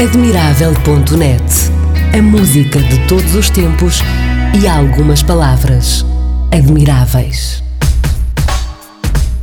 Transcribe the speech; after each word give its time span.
Admirável.net 0.00 1.42
A 2.16 2.22
música 2.22 2.78
de 2.78 3.04
todos 3.08 3.34
os 3.34 3.50
tempos 3.50 3.98
e 4.62 4.68
algumas 4.68 5.24
palavras 5.24 6.06
admiráveis. 6.52 7.64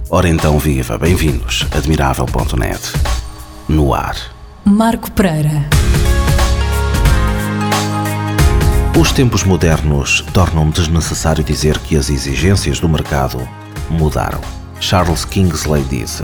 Ora 0.09 0.29
então, 0.29 0.57
viva, 0.57 0.97
bem-vindos. 0.97 1.67
Admirável.net 1.75 2.79
No 3.67 3.93
ar. 3.93 4.15
Marco 4.63 5.11
Pereira. 5.11 5.67
Os 8.97 9.11
tempos 9.11 9.43
modernos 9.43 10.23
tornam 10.33 10.69
desnecessário 10.69 11.43
dizer 11.43 11.77
que 11.79 11.97
as 11.97 12.09
exigências 12.09 12.79
do 12.79 12.87
mercado 12.87 13.45
mudaram. 13.89 14.39
Charles 14.79 15.25
Kingsley 15.25 15.83
disse: 15.83 16.23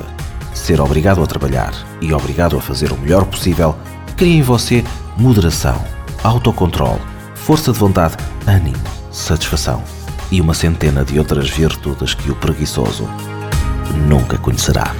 Ser 0.54 0.80
obrigado 0.80 1.22
a 1.22 1.28
trabalhar 1.28 1.74
e 2.00 2.14
obrigado 2.14 2.58
a 2.58 2.62
fazer 2.62 2.94
o 2.94 2.98
melhor 2.98 3.26
possível 3.26 3.76
cria 4.22 4.38
em 4.38 4.44
você 4.44 4.84
moderação, 5.18 5.84
autocontrole, 6.24 7.02
força 7.34 7.72
de 7.72 7.80
vontade, 7.80 8.18
ânimo, 8.46 8.78
satisfação 9.12 9.84
e 10.32 10.40
uma 10.40 10.54
centena 10.54 11.04
de 11.04 11.18
outras 11.18 11.50
virtudes 11.50 12.14
que 12.14 12.30
o 12.30 12.36
preguiçoso 12.36 13.10
nunca 14.08 14.38
conhecerá. 14.38 14.96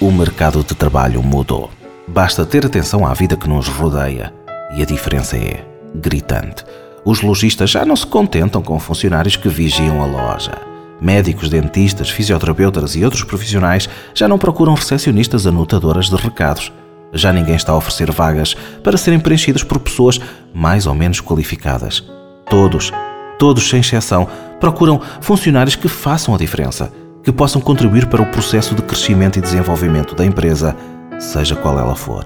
O 0.00 0.12
mercado 0.12 0.62
de 0.62 0.72
trabalho 0.72 1.20
mudou. 1.20 1.68
Basta 2.06 2.46
ter 2.46 2.64
atenção 2.64 3.04
à 3.04 3.12
vida 3.12 3.36
que 3.36 3.48
nos 3.48 3.66
rodeia 3.66 4.32
e 4.76 4.82
a 4.82 4.86
diferença 4.86 5.36
é 5.36 5.66
gritante. 5.96 6.64
Os 7.04 7.22
lojistas 7.22 7.70
já 7.70 7.84
não 7.84 7.96
se 7.96 8.06
contentam 8.06 8.62
com 8.62 8.78
funcionários 8.78 9.34
que 9.34 9.48
vigiam 9.48 10.00
a 10.00 10.06
loja. 10.06 10.67
Médicos, 11.00 11.48
dentistas, 11.48 12.10
fisioterapeutas 12.10 12.96
e 12.96 13.04
outros 13.04 13.22
profissionais 13.22 13.88
já 14.12 14.26
não 14.26 14.38
procuram 14.38 14.74
recepcionistas 14.74 15.46
anotadoras 15.46 16.08
de 16.10 16.16
recados. 16.16 16.72
Já 17.12 17.32
ninguém 17.32 17.54
está 17.54 17.72
a 17.72 17.76
oferecer 17.76 18.10
vagas 18.10 18.54
para 18.82 18.98
serem 18.98 19.20
preenchidas 19.20 19.62
por 19.62 19.78
pessoas 19.78 20.20
mais 20.52 20.86
ou 20.86 20.94
menos 20.94 21.20
qualificadas. 21.20 22.04
Todos, 22.50 22.92
todos 23.38 23.68
sem 23.68 23.80
exceção, 23.80 24.28
procuram 24.58 25.00
funcionários 25.20 25.76
que 25.76 25.88
façam 25.88 26.34
a 26.34 26.38
diferença, 26.38 26.92
que 27.22 27.32
possam 27.32 27.60
contribuir 27.60 28.06
para 28.06 28.22
o 28.22 28.26
processo 28.26 28.74
de 28.74 28.82
crescimento 28.82 29.38
e 29.38 29.42
desenvolvimento 29.42 30.14
da 30.14 30.26
empresa, 30.26 30.76
seja 31.18 31.54
qual 31.54 31.78
ela 31.78 31.94
for. 31.94 32.24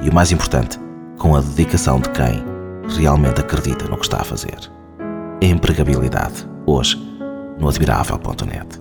E 0.00 0.08
o 0.08 0.14
mais 0.14 0.30
importante, 0.30 0.78
com 1.18 1.34
a 1.34 1.40
dedicação 1.40 2.00
de 2.00 2.08
quem 2.10 2.44
realmente 2.96 3.40
acredita 3.40 3.86
no 3.86 3.96
que 3.96 4.04
está 4.04 4.18
a 4.20 4.24
fazer. 4.24 4.58
Empregabilidade, 5.40 6.46
hoje, 6.66 7.13
no 7.58 7.68
admirável.net. 7.68 8.80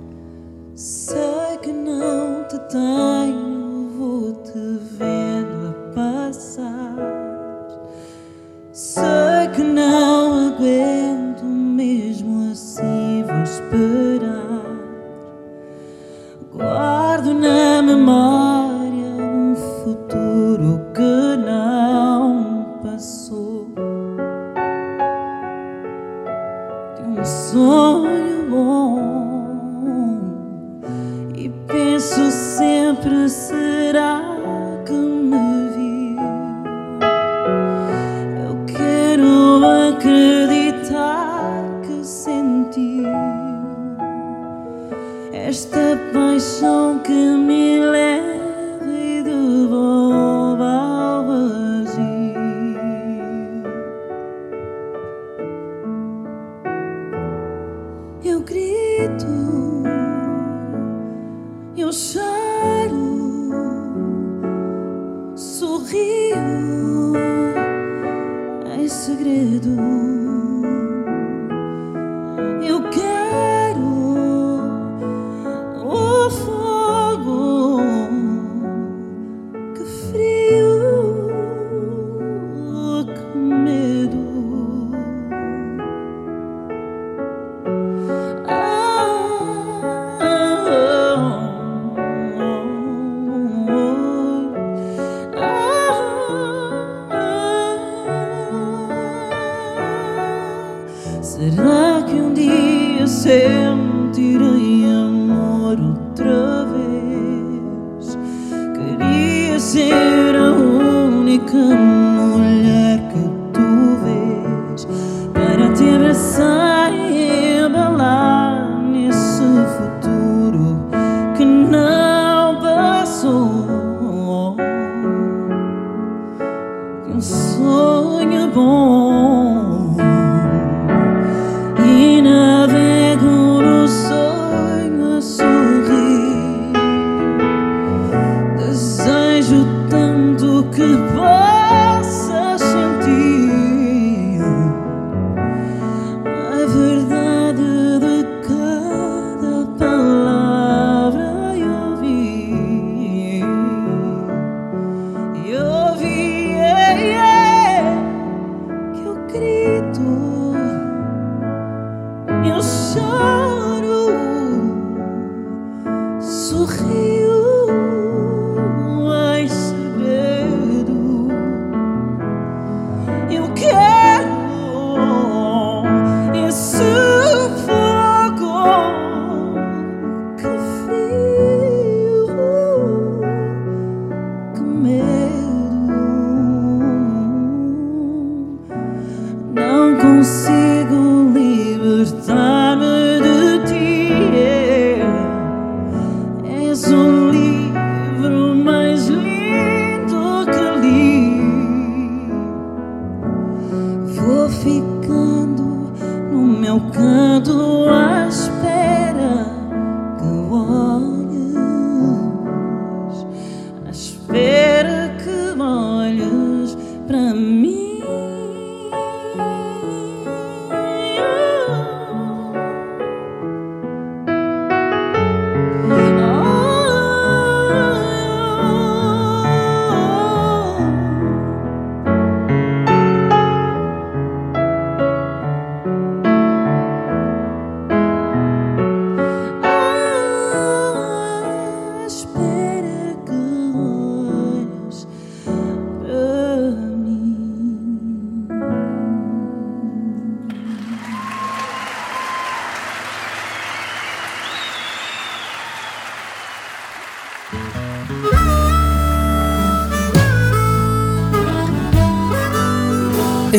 Sei 0.76 1.58
que 1.62 1.72
não 1.72 2.44
te 2.46 2.58
tenho, 2.70 3.90
vou 3.98 4.34
te 4.44 4.80
vendo 4.98 5.70
a 5.70 5.94
passar. 5.96 6.96
Sei 8.72 9.48
que 9.54 9.64
não 9.64 10.48
aguento, 10.48 11.44
mesmo 11.44 12.52
assim 12.52 13.24
vou 13.28 13.44
esperar. 13.44 14.64
Guardo 16.52 17.34
na 17.34 17.82
memória 17.82 18.62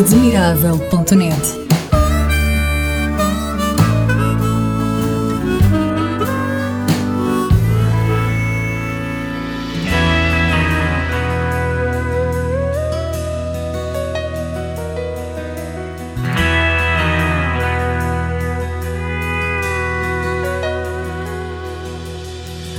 Admirável.net 0.04 1.64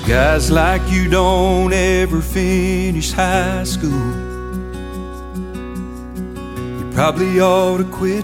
Guys 0.07 0.51
like 0.51 0.83
you 0.91 1.09
don't 1.09 1.73
ever 1.73 2.21
finish 2.21 3.11
high 3.11 3.63
school. 3.63 4.24
Probably 6.95 7.41
ought 7.41 7.79
to 7.79 7.83
quit 7.83 8.23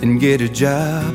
and 0.00 0.18
get 0.18 0.40
a 0.40 0.48
job. 0.48 1.12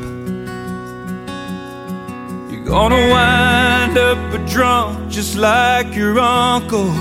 You're 2.51 2.63
gonna 2.63 3.09
wind 3.09 3.97
up 3.97 4.19
a 4.35 4.37
drunk 4.45 5.09
just 5.09 5.35
like 5.35 5.95
your 5.95 6.19
uncle. 6.19 6.91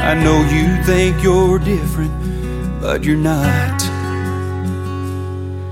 I 0.00 0.14
know 0.14 0.42
you 0.50 0.82
think 0.82 1.22
you're 1.22 1.60
different, 1.60 2.80
but 2.80 3.04
you're 3.04 3.16
not. 3.16 3.80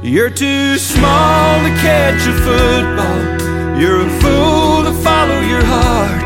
You're 0.04 0.30
too 0.30 0.78
small 0.78 1.58
to 1.64 1.70
catch 1.82 2.22
a 2.28 2.34
football. 2.46 3.80
You're 3.80 4.06
a 4.06 4.10
fool 4.20 4.84
to 4.84 4.92
follow 5.02 5.40
your 5.40 5.64
heart. 5.64 6.19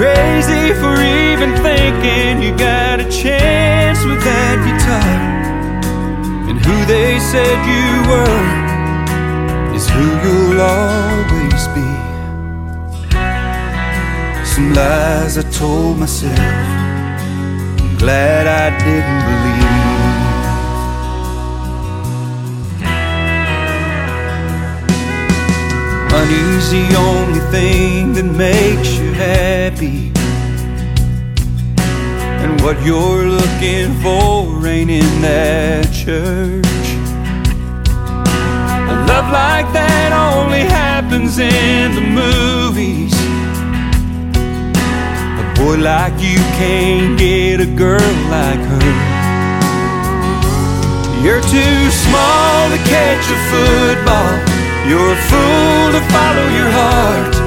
Crazy 0.00 0.72
for 0.80 0.96
even 0.96 1.54
thinking 1.56 2.42
you 2.42 2.56
got 2.56 3.00
a 3.00 3.08
chance 3.10 4.02
with 4.02 4.18
that 4.24 4.56
guitar. 4.64 5.18
And 6.48 6.58
who 6.58 6.76
they 6.86 7.18
said 7.20 7.58
you 7.68 7.88
were 8.08 9.74
is 9.76 9.86
who 9.90 10.06
you'll 10.24 10.62
always 10.62 11.68
be. 11.76 11.90
Some 14.46 14.72
lies 14.72 15.36
I 15.36 15.42
told 15.50 15.98
myself, 15.98 16.38
I'm 17.82 17.98
glad 17.98 18.46
I 18.46 18.70
didn't 18.78 19.22
believe. 19.28 19.60
The 26.70 26.94
only 26.94 27.40
thing 27.50 28.12
that 28.12 28.22
makes 28.22 28.99
happy. 29.20 30.10
And 32.42 32.58
what 32.62 32.80
you're 32.86 33.26
looking 33.28 33.92
for 34.00 34.66
ain't 34.66 34.90
in 34.90 35.12
that 35.20 35.92
church. 35.92 36.86
A 38.92 38.96
love 39.10 39.28
like 39.30 39.68
that 39.76 40.10
only 40.28 40.64
happens 40.64 41.38
in 41.38 41.94
the 41.98 42.06
movies. 42.22 43.14
A 45.42 45.44
boy 45.58 45.76
like 45.76 46.16
you 46.16 46.40
can't 46.56 47.18
get 47.18 47.60
a 47.60 47.68
girl 47.76 48.14
like 48.32 48.62
her. 48.72 48.92
You're 51.20 51.44
too 51.52 51.80
small 52.04 52.70
to 52.72 52.80
catch 52.88 53.24
a 53.36 53.38
football. 53.52 54.32
You're 54.88 55.12
a 55.12 55.20
fool 55.28 55.86
to 55.92 56.00
follow 56.08 56.46
your 56.56 56.70
heart. 56.72 57.39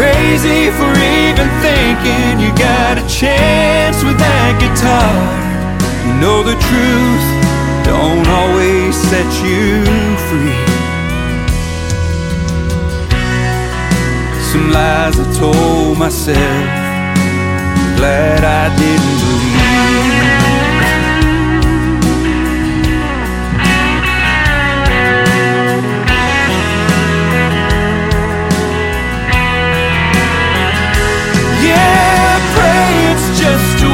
Crazy 0.00 0.70
for 0.70 0.92
even 0.96 1.46
thinking 1.60 2.40
you 2.40 2.48
got 2.56 2.96
a 2.96 3.06
chance 3.06 4.02
with 4.02 4.16
that 4.16 4.56
guitar. 4.56 5.12
You 6.06 6.14
know 6.22 6.42
the 6.42 6.56
truth 6.56 7.26
don't 7.84 8.26
always 8.26 8.96
set 8.96 9.28
you 9.44 9.84
free. 10.24 10.56
Some 14.50 14.72
lies 14.72 15.20
I 15.20 15.26
told 15.38 15.98
myself, 15.98 16.38
glad 17.98 18.42
I 18.42 18.74
didn't 18.78 19.18
believe. 19.20 20.39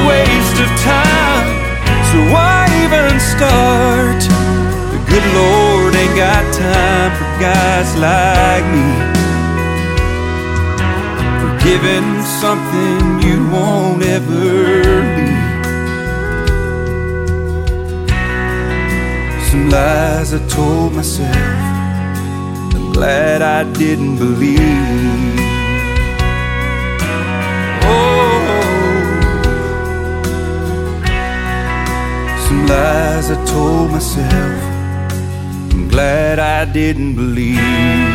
Waste 0.07 0.61
of 0.61 0.71
time. 0.81 1.49
So 2.11 2.17
why 2.33 2.67
even 2.85 3.19
start? 3.21 4.21
The 4.93 5.01
good 5.11 5.27
Lord 5.35 5.95
ain't 5.95 6.17
got 6.17 6.43
time 6.55 7.11
for 7.19 7.29
guys 7.41 7.91
like 8.09 8.67
me. 8.75 8.89
Forgiving 11.43 12.09
something 12.43 12.99
you 13.27 13.37
won't 13.51 14.03
ever 14.03 15.03
be. 15.17 15.31
Some 19.49 19.71
lies 19.71 20.33
I 20.35 20.41
told 20.49 20.95
myself. 20.95 21.37
I'm 22.77 22.93
glad 22.93 23.43
I 23.43 23.65
didn't 23.73 24.17
believe. 24.19 25.46
Some 32.47 32.67
lies 32.67 33.31
I 33.31 33.45
told 33.45 33.91
myself. 33.91 34.63
I'm 35.73 35.89
glad 35.89 36.39
I 36.39 36.65
didn't 36.65 37.15
believe. 37.15 38.07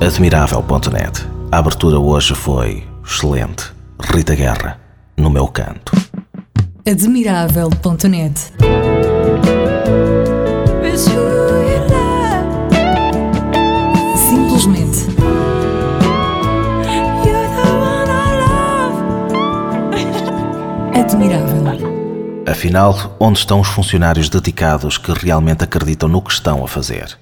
Admirável.net. 0.00 1.26
A 1.50 1.58
abertura 1.58 1.98
hoje 1.98 2.34
foi 2.34 2.84
excelente. 3.02 3.72
Rita 3.98 4.34
Guerra, 4.36 4.78
no 5.16 5.28
meu 5.30 5.48
canto. 5.48 6.05
Admirável.net 6.88 8.52
admirável. 20.94 21.64
Afinal, 22.46 23.16
onde 23.18 23.40
estão 23.40 23.58
os 23.58 23.66
funcionários 23.66 24.28
dedicados 24.28 24.96
que 24.96 25.10
realmente 25.12 25.64
acreditam 25.64 26.08
no 26.08 26.22
que 26.22 26.30
estão 26.30 26.62
a 26.62 26.68
fazer? 26.68 27.18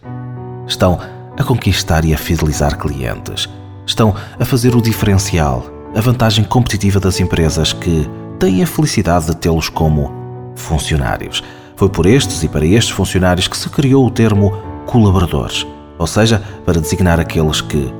Estão 0.67 1.01
a 1.39 1.43
conquistar 1.43 2.05
e 2.05 2.13
a 2.13 2.19
fidelizar 2.19 2.79
clientes. 2.79 3.49
Estão 3.87 4.15
a 4.39 4.45
fazer 4.45 4.77
o 4.77 4.83
diferencial, 4.83 5.65
a 5.97 6.03
vantagem 6.03 6.45
competitiva 6.45 7.01
das 7.01 7.19
empresas 7.19 7.73
que 7.73 8.07
têm 8.39 8.63
a 8.63 8.67
felicidade 8.67 9.27
de 9.27 9.37
tê-los 9.37 9.69
como 9.69 10.13
funcionários. 10.57 11.43
Foi 11.77 11.89
por 11.89 12.07
estes 12.07 12.43
e 12.43 12.49
para 12.49 12.65
estes 12.65 12.91
funcionários 12.91 13.49
que 13.49 13.57
se 13.57 13.69
criou 13.69 14.07
o 14.07 14.11
termo 14.11 14.53
colaboradores, 14.87 15.67
ou 15.99 16.07
seja, 16.07 16.43
para 16.65 16.81
designar 16.81 17.19
aqueles 17.19 17.61
que 17.61 17.93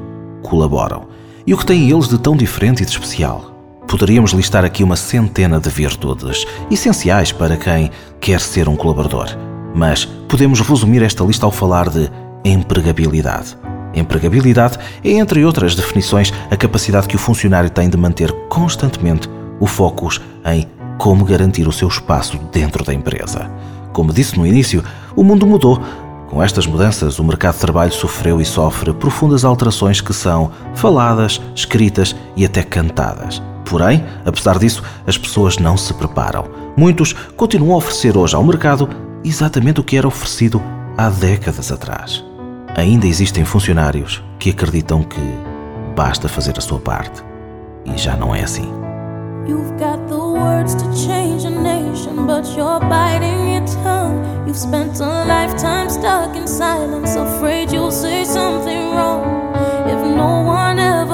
colaboram. 0.43 1.09
E 1.47 1.53
o 1.53 1.59
que 1.59 1.67
têm 1.67 1.91
eles 1.91 2.09
de 2.09 2.19
tão 2.19 2.37
diferente 2.37 2.83
e 2.83 2.87
de 2.87 2.93
especial? 2.93 3.53
Poderíamos 3.89 4.33
listar 4.33 4.65
aqui 4.65 4.83
uma 4.83 4.97
centena 4.97 5.61
de 5.61 5.69
virtudes 5.69 6.47
essenciais 6.71 7.33
para 7.33 7.57
quem 7.57 7.91
quer 8.21 8.41
ser 8.41 8.69
um 8.69 8.77
colaborador, 8.77 9.29
mas 9.75 10.05
podemos 10.05 10.61
resumir 10.61 11.03
esta 11.03 11.23
lista 11.23 11.45
ao 11.45 11.53
falar 11.53 11.91
de 11.91 12.11
empregabilidade. 12.45 13.57
Empregabilidade 13.95 14.79
é, 15.05 15.13
entre 15.13 15.45
outras 15.45 15.75
definições, 15.75 16.33
a 16.51 16.57
capacidade 16.57 17.07
que 17.07 17.17
o 17.17 17.19
funcionário 17.19 17.71
tem 17.71 17.89
de 17.89 17.97
manter 17.97 18.33
constantemente 18.49 19.29
o 19.61 19.67
foco 19.67 20.09
em 20.47 20.67
como 20.99 21.25
garantir 21.25 21.67
o 21.67 21.73
seu 21.73 21.89
espaço 21.89 22.39
dentro 22.53 22.85
da 22.85 22.95
empresa. 22.95 23.51
Como 23.93 24.13
disse 24.13 24.39
no 24.39 24.47
início, 24.47 24.83
o 25.15 25.23
mundo 25.23 25.47
mudou. 25.47 25.81
Com 26.29 26.43
estas 26.43 26.67
mudanças, 26.67 27.19
o 27.19 27.25
mercado 27.25 27.55
de 27.55 27.61
trabalho 27.61 27.93
sofreu 27.93 28.41
e 28.41 28.45
sofre 28.45 28.93
profundas 28.93 29.45
alterações 29.45 30.01
que 30.01 30.13
são 30.13 30.51
faladas, 30.75 31.41
escritas 31.55 32.17
e 32.35 32.45
até 32.45 32.63
cantadas. 32.63 33.41
Porém, 33.65 34.05
apesar 34.25 34.59
disso, 34.59 34.83
as 35.07 35.17
pessoas 35.17 35.59
não 35.59 35.77
se 35.77 35.95
preparam. 35.95 36.47
Muitos 36.77 37.13
continuam 37.37 37.75
a 37.75 37.79
oferecer 37.79 38.17
hoje 38.17 38.35
ao 38.35 38.43
mercado 38.43 38.89
exatamente 39.25 39.81
o 39.81 39.85
que 39.85 39.97
era 39.97 40.09
oferecido 40.09 40.61
há 40.99 41.09
décadas 41.09 41.71
atrás. 41.71 42.25
Ainda 42.77 43.07
existem 43.07 43.45
funcionários 43.45 44.23
que 44.39 44.51
acreditam 44.51 45.03
que 45.03 45.21
basta 45.95 46.29
fazer 46.29 46.59
a 46.59 46.61
sua 46.61 46.81
parte. 46.81 47.23
E 47.85 47.97
já 47.97 48.17
não 48.17 48.35
é 48.35 48.43
assim. 48.43 48.84
You've 49.47 49.79
got 49.79 50.09
the 50.09 50.19
words 50.19 50.75
to 50.75 50.85
change 51.07 51.45
a 51.45 51.51
nation, 51.51 52.27
but 52.27 52.47
you're 52.57 52.81
biting 52.81 53.53
your 53.53 53.67
tongue. 53.85 54.47
You've 54.47 54.57
spent 54.57 55.01
a 55.01 55.25
lifetime 55.27 55.91
stuck 55.91 56.35
in 56.35 56.47
silence, 56.47 57.15
afraid 57.15 57.71
you'll 57.71 57.91
say 57.91 58.25
something 58.25 58.93
wrong 58.95 59.23
if 59.87 60.01
no 60.17 60.43
one 60.43 60.79
ever. 60.79 61.14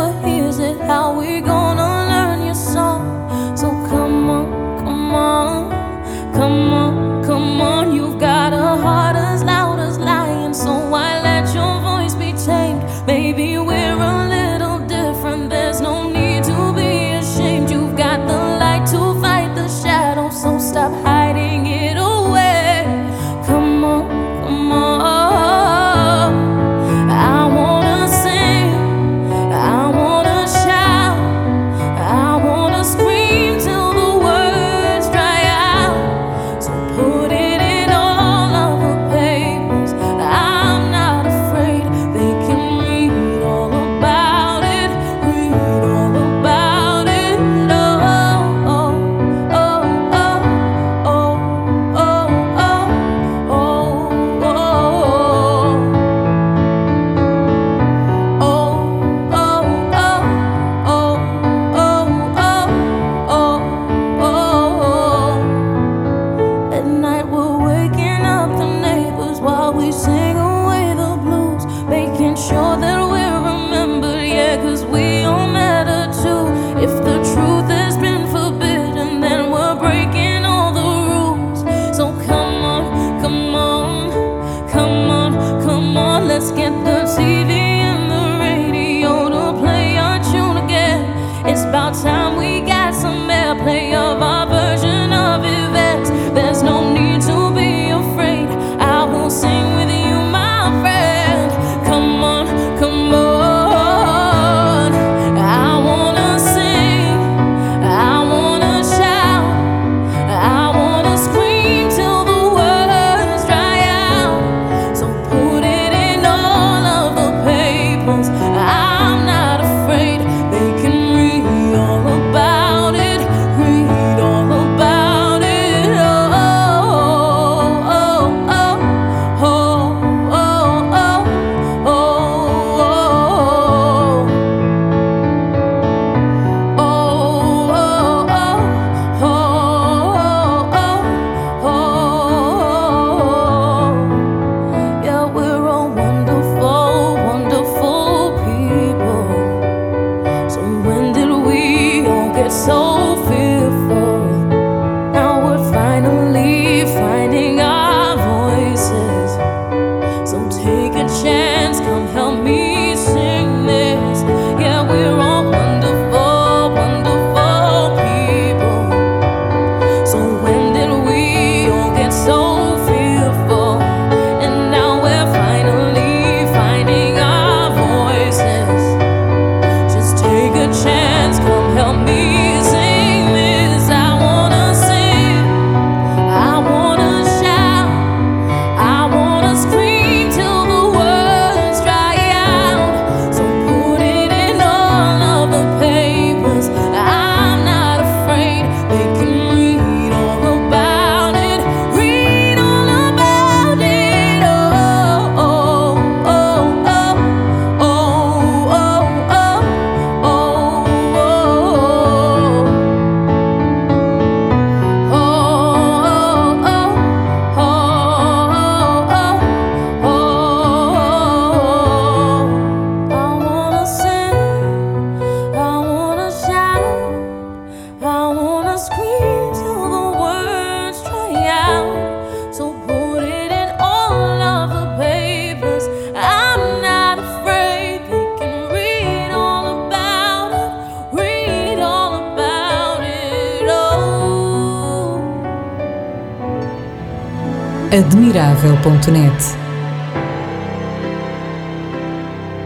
admirável.net. 248.10 249.40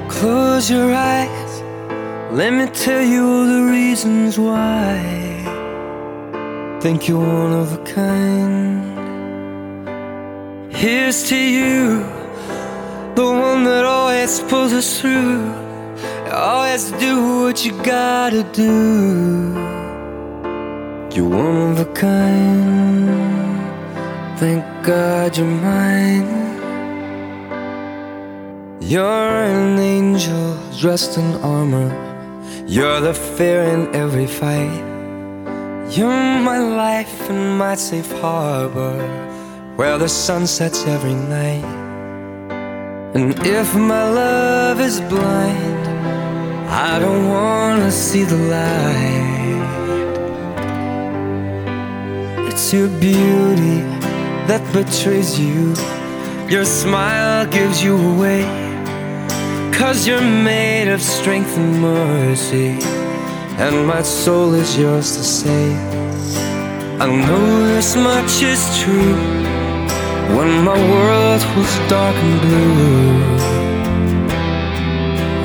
Close 0.08 0.70
your 0.70 0.94
eyes, 0.94 1.62
let 2.32 2.52
me 2.52 2.66
tell 2.72 3.02
you 3.02 3.22
all 3.26 3.46
the 3.46 3.62
reasons 3.70 4.38
why. 4.38 4.96
Think 6.80 7.08
you're 7.08 7.18
one 7.18 7.52
of 7.52 7.72
a 7.74 7.78
kind. 7.84 8.82
Here's 10.72 11.28
to 11.28 11.36
you, 11.36 11.98
the 13.14 13.24
one 13.24 13.64
that 13.64 13.84
always 13.84 14.40
pulls 14.40 14.72
us 14.72 15.00
through. 15.00 15.52
Always 16.32 16.90
do 16.92 17.42
what 17.42 17.64
you 17.64 17.72
gotta 17.82 18.42
do. 18.52 19.52
You're 21.14 21.28
one 21.28 21.70
of 21.72 21.80
a 21.80 21.92
kind. 21.92 22.83
God, 24.84 25.34
you're 25.38 25.46
mine. 25.46 26.28
You're 28.82 29.44
an 29.44 29.78
angel 29.78 30.58
dressed 30.78 31.16
in 31.16 31.36
armor. 31.36 31.88
You're 32.66 33.00
the 33.00 33.14
fear 33.14 33.62
in 33.62 33.94
every 33.94 34.26
fight. 34.26 34.84
You're 35.88 36.38
my 36.50 36.58
life 36.58 37.30
and 37.30 37.56
my 37.56 37.76
safe 37.76 38.12
harbor 38.20 38.98
where 39.76 39.96
the 39.96 40.08
sun 40.08 40.46
sets 40.46 40.84
every 40.86 41.14
night. 41.14 41.64
And 43.14 43.34
if 43.46 43.74
my 43.74 44.06
love 44.10 44.80
is 44.82 45.00
blind, 45.00 45.86
I 46.68 46.98
don't 46.98 47.30
wanna 47.30 47.90
see 47.90 48.24
the 48.24 48.36
light. 48.36 49.64
It's 52.48 52.70
your 52.74 52.88
beauty 53.00 53.93
that 54.48 54.62
betrays 54.72 55.38
you. 55.38 55.74
Your 56.48 56.64
smile 56.64 57.46
gives 57.46 57.82
you 57.82 57.96
away. 57.96 58.42
Cause 59.72 60.06
you're 60.06 60.20
made 60.20 60.88
of 60.92 61.00
strength 61.02 61.56
and 61.56 61.80
mercy. 61.80 62.78
And 63.58 63.86
my 63.86 64.02
soul 64.02 64.54
is 64.54 64.78
yours 64.78 65.16
to 65.16 65.22
save. 65.22 65.78
I 67.00 67.06
know 67.06 67.66
this 67.74 67.96
much 67.96 68.42
is 68.42 68.62
true. 68.80 69.16
When 70.36 70.64
my 70.64 70.78
world 70.92 71.42
was 71.56 71.72
dark 71.88 72.16
and 72.16 72.40
blue, 72.40 73.54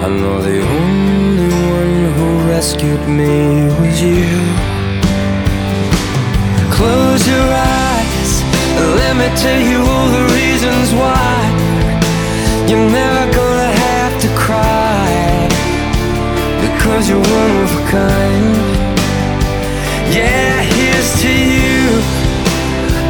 I 0.06 0.08
know 0.20 0.42
the 0.42 0.60
only 0.80 1.50
one 1.80 1.98
who 2.16 2.28
rescued 2.50 3.04
me 3.08 3.66
was 3.80 4.02
you. 4.02 4.70
Close 6.72 7.28
your 7.28 7.50
eyes, 7.52 7.89
let 9.10 9.18
me 9.18 9.36
tell 9.42 9.60
you 9.60 9.80
all 9.94 10.10
the 10.12 10.26
reasons 10.38 10.94
why 10.94 11.34
you're 12.70 12.90
never 13.02 13.26
gonna 13.34 13.72
have 13.88 14.14
to 14.22 14.30
cry 14.38 15.50
because 16.62 17.10
you're 17.10 17.28
one 17.42 17.54
of 17.66 17.70
a 17.82 17.84
kind. 17.90 18.56
Yeah, 20.14 20.62
here's 20.76 21.12
to 21.24 21.32
you, 21.56 21.82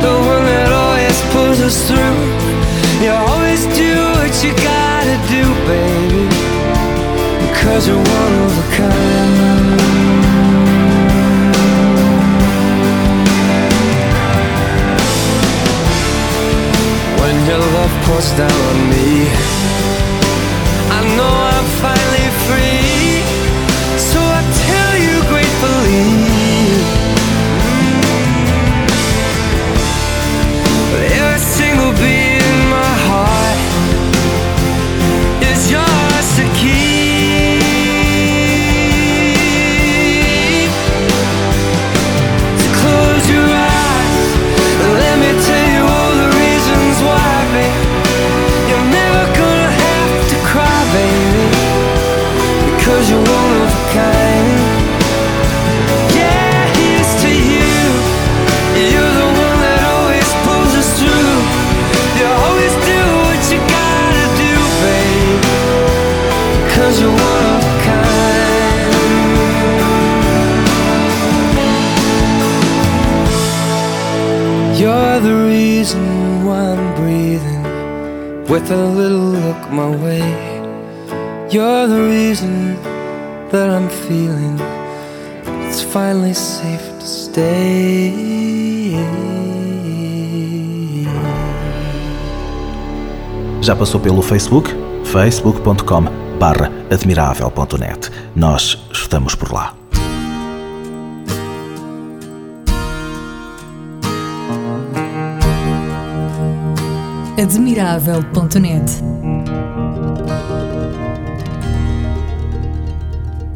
the 0.05 0.15
one 0.31 0.43
that 0.53 0.69
always 0.83 1.17
pulls 1.33 1.59
us 1.67 1.77
through. 1.87 2.19
You 3.03 3.11
always 3.11 3.61
do 3.83 3.91
what 4.15 4.33
you 4.43 4.51
gotta 4.71 5.17
do, 5.35 5.43
baby, 5.67 6.25
because 7.43 7.87
you're 7.87 8.05
one 8.19 8.33
of 8.47 8.51
a 8.63 8.67
kind. 8.79 9.58
Your 18.09 18.21
down 18.37 18.51
on 18.51 18.89
me, 18.89 19.78
you're 74.79 75.19
the 75.19 75.35
reason 75.47 76.45
why 76.45 76.71
I'm 76.73 76.95
breathing 76.95 77.63
with 78.47 78.71
a 78.71 78.85
little 78.99 79.31
look 79.43 79.69
my 79.71 79.89
way. 79.89 80.23
You're 81.51 81.87
the 81.87 82.03
reason 82.03 82.75
that 83.51 83.69
I'm 83.69 83.89
feeling 84.07 84.59
it's 85.67 85.81
finally 85.81 86.33
safe 86.33 86.85
to 86.99 87.05
stay. 87.05 88.39
Já 93.61 93.75
passou 93.75 93.99
pelo 93.99 94.21
Facebook? 94.21 94.88
facebook.com 95.05 96.03
barra 96.39 96.71
admirável.net. 96.89 98.09
Nós 98.35 98.87
estamos 98.91 99.35
por 99.35 99.51
lá. 99.51 99.75
Admirável.net 107.41 109.01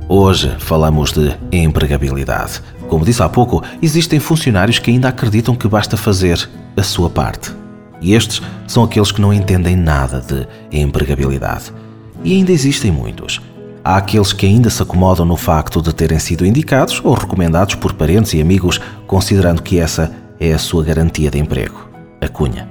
Hoje 0.08 0.56
falamos 0.60 1.12
de 1.12 1.36
empregabilidade. 1.52 2.62
Como 2.88 3.04
disse 3.04 3.24
há 3.24 3.28
pouco, 3.28 3.64
existem 3.82 4.20
funcionários 4.20 4.78
que 4.78 4.92
ainda 4.92 5.10
acreditam 5.10 5.56
que 5.56 5.68
basta 5.68 5.98
fazer 5.98 6.48
a 6.78 6.84
sua 6.84 7.10
parte. 7.10 7.63
E 8.04 8.14
estes 8.14 8.42
são 8.68 8.84
aqueles 8.84 9.14
que 9.14 9.22
não 9.22 9.34
entendem 9.34 9.78
nada 9.78 10.20
de 10.20 10.46
empregabilidade. 10.78 11.72
E 12.22 12.34
ainda 12.34 12.52
existem 12.52 12.92
muitos. 12.92 13.42
Há 13.82 13.96
aqueles 13.96 14.34
que 14.34 14.46
ainda 14.46 14.70
se 14.70 14.84
acomodam 14.84 15.26
no 15.26 15.38
facto 15.38 15.82
de 15.82 15.94
terem 15.94 16.20
sido 16.20 16.46
indicados 16.46 17.02
ou 17.04 17.14
recomendados 17.14 17.76
por 17.76 17.94
parentes 17.94 18.34
e 18.34 18.42
amigos, 18.42 18.80
considerando 19.08 19.62
que 19.62 19.80
essa 19.80 20.12
é 20.38 20.52
a 20.52 20.60
sua 20.60 20.84
garantia 20.84 21.32
de 21.32 21.40
emprego. 21.40 21.88
A 22.22 22.28
cunha. 22.28 22.68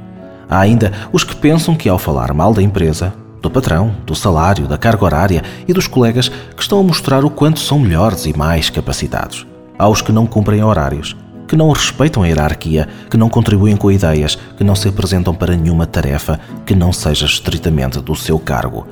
Há 0.49 0.61
ainda 0.61 0.93
os 1.13 1.25
que 1.25 1.35
pensam 1.35 1.75
que 1.75 1.89
ao 1.89 1.99
falar 1.99 2.35
mal 2.35 2.53
da 2.53 2.63
empresa, 2.63 3.15
do 3.41 3.51
patrão, 3.51 3.95
do 4.05 4.15
salário, 4.15 4.69
da 4.69 4.77
carga 4.77 5.05
horária 5.05 5.43
e 5.67 5.73
dos 5.73 5.87
colegas 5.87 6.29
que 6.29 6.63
estão 6.63 6.79
a 6.79 6.83
mostrar 6.83 7.25
o 7.25 7.31
quanto 7.31 7.59
são 7.59 7.79
melhores 7.79 8.27
e 8.27 8.37
mais 8.37 8.69
capacitados. 8.69 9.47
Há 9.79 9.89
os 9.89 10.03
que 10.03 10.13
não 10.13 10.27
cumprem 10.27 10.63
horários, 10.63 11.17
que 11.53 11.57
não 11.57 11.71
respeitam 11.71 12.23
a 12.23 12.27
hierarquia, 12.27 12.89
que 13.11 13.17
não 13.19 13.29
contribuem 13.29 13.77
com 13.77 13.93
ideias, 13.93 14.39
que 14.57 14.65
não 14.65 14.75
se 14.75 14.89
apresentam 14.89 15.35
para 15.35 15.55
nenhuma 15.55 15.85
tarefa 15.87 16.41
que 16.65 16.75
não 16.75 16.95
seja 16.95 17.27
estritamente 17.27 18.01
do 18.01 18.17
seu 18.17 18.39
cargo 18.39 18.87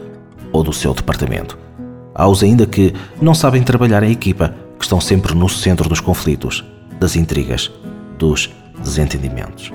ou 0.52 0.62
do 0.62 0.70
seu 0.70 0.92
departamento. 0.92 1.58
Há 2.14 2.28
os 2.28 2.42
ainda 2.42 2.66
que 2.66 2.92
não 3.18 3.32
sabem 3.32 3.62
trabalhar 3.62 4.02
em 4.02 4.12
equipa, 4.12 4.54
que 4.78 4.84
estão 4.84 5.00
sempre 5.00 5.34
no 5.34 5.48
centro 5.48 5.88
dos 5.88 6.00
conflitos, 6.00 6.62
das 6.98 7.16
intrigas, 7.16 7.70
dos 8.18 8.50
desentendimentos. 8.78 9.72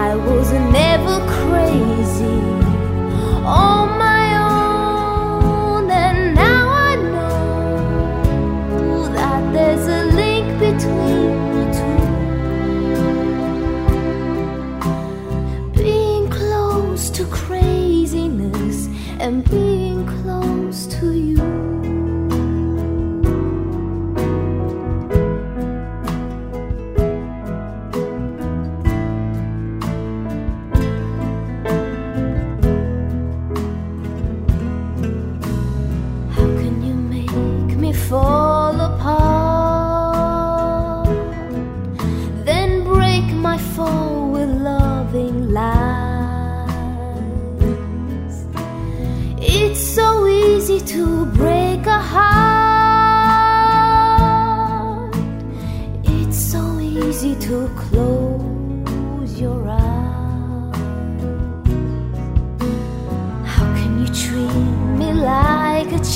I 0.05 0.07
was 0.27 0.47
never 0.79 1.17
crazy 1.39 2.39
on 3.43 3.78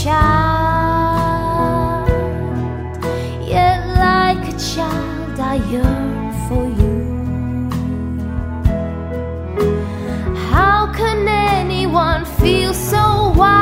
child? 0.04 2.08
Yet, 3.48 3.80
like 4.08 4.44
a 4.54 4.58
child, 4.58 5.40
I 5.40 5.56
yearn 5.72 6.34
for 6.48 6.66
you. 6.80 6.98
How 10.52 10.92
can 10.94 11.28
anyone 11.28 12.26
feel 12.26 12.74
so 12.74 13.32
wild? 13.42 13.54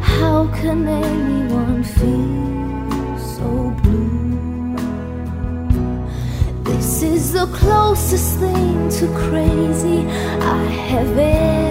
How 0.00 0.46
can 0.58 0.88
anyone 0.88 1.84
feel 1.98 3.18
so 3.34 3.48
blue? 3.82 4.76
This 6.64 7.02
is 7.02 7.32
the 7.34 7.46
closest 7.60 8.38
thing 8.38 8.88
to 8.98 9.06
crazy 9.28 9.98
I 10.58 10.60
have 10.90 11.18
ever 11.18 11.63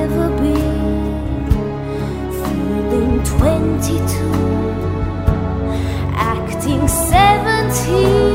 22, 3.84 4.00
acting 6.16 6.88
17. 6.88 8.33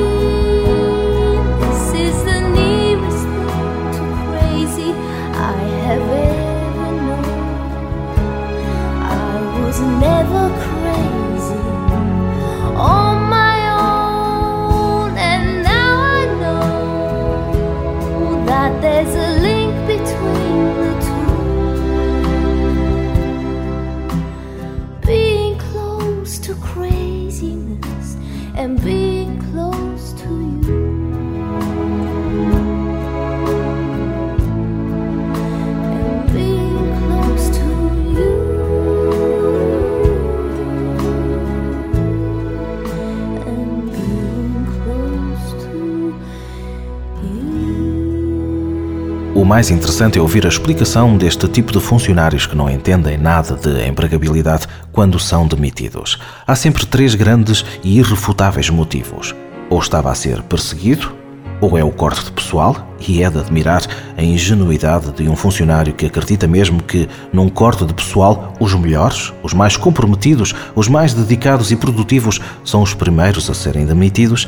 Mais 49.49 49.71
interessante 49.71 50.19
é 50.19 50.21
ouvir 50.21 50.45
a 50.45 50.49
explicação 50.51 51.17
deste 51.17 51.49
tipo 51.49 51.73
de 51.73 51.81
funcionários 51.81 52.47
que 52.47 52.55
não 52.55 52.69
entendem 52.69 53.17
nada 53.17 53.55
de 53.55 53.89
empregabilidade 53.89 54.67
quando 54.93 55.19
são 55.19 55.47
demitidos. 55.47 56.19
Há 56.47 56.55
sempre 56.55 56.85
três 56.85 57.15
grandes 57.15 57.65
e 57.83 57.99
irrefutáveis 57.99 58.69
motivos. 58.69 59.35
Ou 59.71 59.81
estava 59.81 60.11
a 60.11 60.15
ser 60.15 60.43
perseguido, 60.43 61.15
ou 61.63 61.79
é 61.79 61.83
o 61.83 61.91
corte 61.91 62.27
de 62.27 62.33
pessoal, 62.33 62.95
e 63.09 63.23
é 63.23 63.31
de 63.31 63.39
admirar 63.39 63.87
a 64.19 64.23
ingenuidade 64.23 65.13
de 65.13 65.27
um 65.31 65.35
funcionário 65.35 65.95
que 65.95 66.05
acredita 66.05 66.47
mesmo 66.47 66.83
que, 66.83 67.09
num 67.33 67.49
corte 67.49 67.87
de 67.87 67.95
pessoal, 67.95 68.53
os 68.61 68.75
melhores, 68.75 69.33
os 69.43 69.55
mais 69.55 69.79
comprometidos, 69.79 70.55
os 70.75 70.89
mais 70.89 71.15
dedicados 71.15 71.73
e 71.73 71.77
produtivos 71.77 72.39
são 72.63 72.83
os 72.83 72.93
primeiros 72.93 73.49
a 73.49 73.55
serem 73.55 73.87
demitidos. 73.87 74.47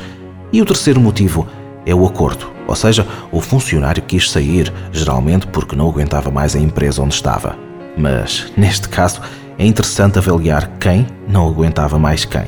E 0.53 0.61
o 0.61 0.65
terceiro 0.65 1.01
motivo 1.01 1.47
é 1.47 1.60
o 1.93 2.05
acordo, 2.05 2.51
ou 2.67 2.75
seja, 2.75 3.07
o 3.31 3.41
funcionário 3.41 4.03
quis 4.03 4.29
sair, 4.29 4.71
geralmente 4.91 5.47
porque 5.47 5.75
não 5.75 5.89
aguentava 5.89 6.29
mais 6.29 6.55
a 6.55 6.59
empresa 6.59 7.01
onde 7.01 7.15
estava. 7.15 7.57
Mas, 7.97 8.51
neste 8.55 8.87
caso, 8.87 9.21
é 9.57 9.65
interessante 9.65 10.17
avaliar 10.17 10.71
quem 10.79 11.05
não 11.27 11.47
aguentava 11.47 11.99
mais 11.99 12.25
quem. 12.25 12.45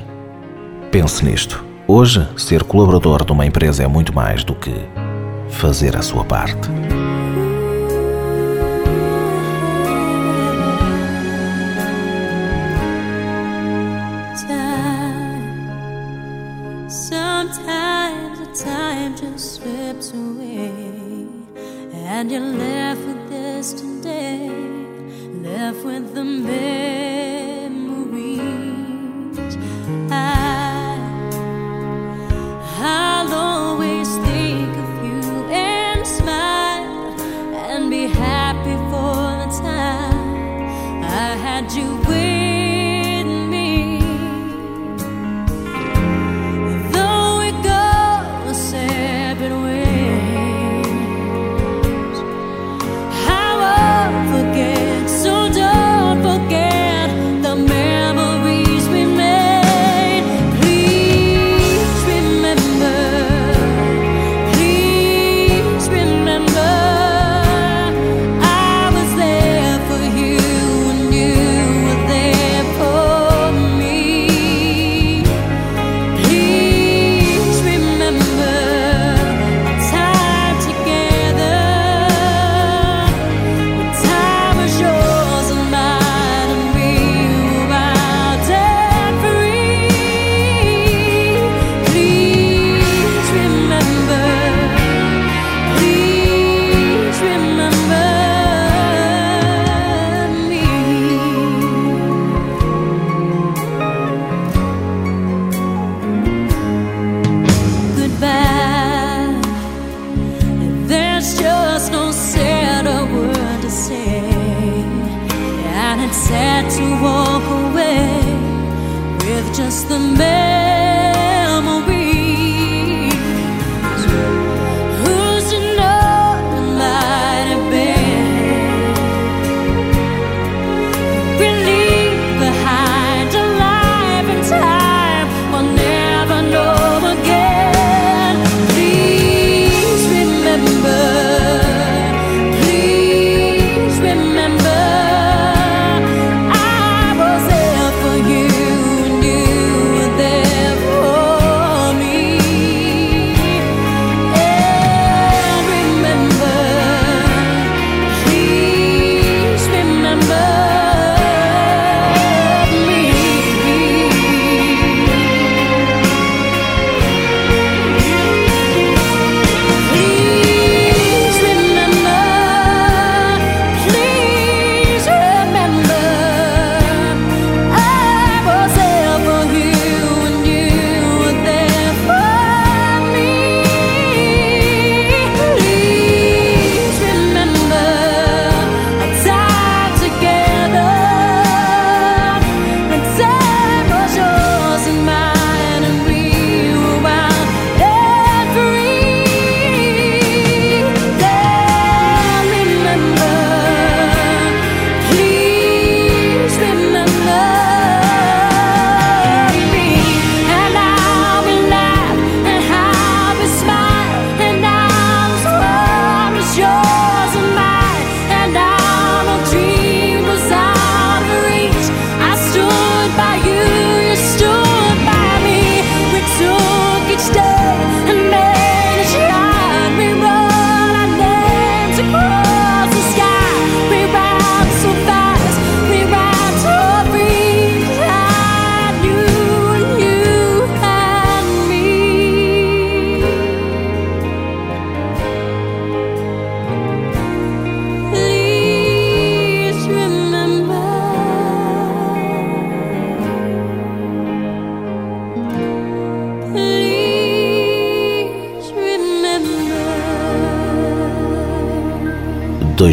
Pense 0.92 1.26
nisto. 1.26 1.64
Hoje, 1.88 2.28
ser 2.38 2.64
colaborador 2.64 3.26
de 3.26 3.32
uma 3.32 3.46
empresa 3.46 3.84
é 3.84 3.88
muito 3.88 4.14
mais 4.16 4.44
do 4.44 4.56
que 4.56 4.74
fazer 5.50 5.98
a 5.98 6.02
sua 6.02 6.24
parte. 6.24 6.70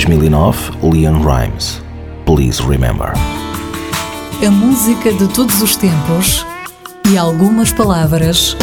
2009, 0.06 0.72
Leon 0.82 1.20
Rimes. 1.22 1.82
Please 2.24 2.62
Remember. 2.62 3.12
A 4.46 4.50
música 4.50 5.12
de 5.12 5.28
todos 5.28 5.60
os 5.60 5.76
tempos 5.76 6.46
e 7.12 7.18
algumas 7.18 7.70
palavras. 7.70 8.56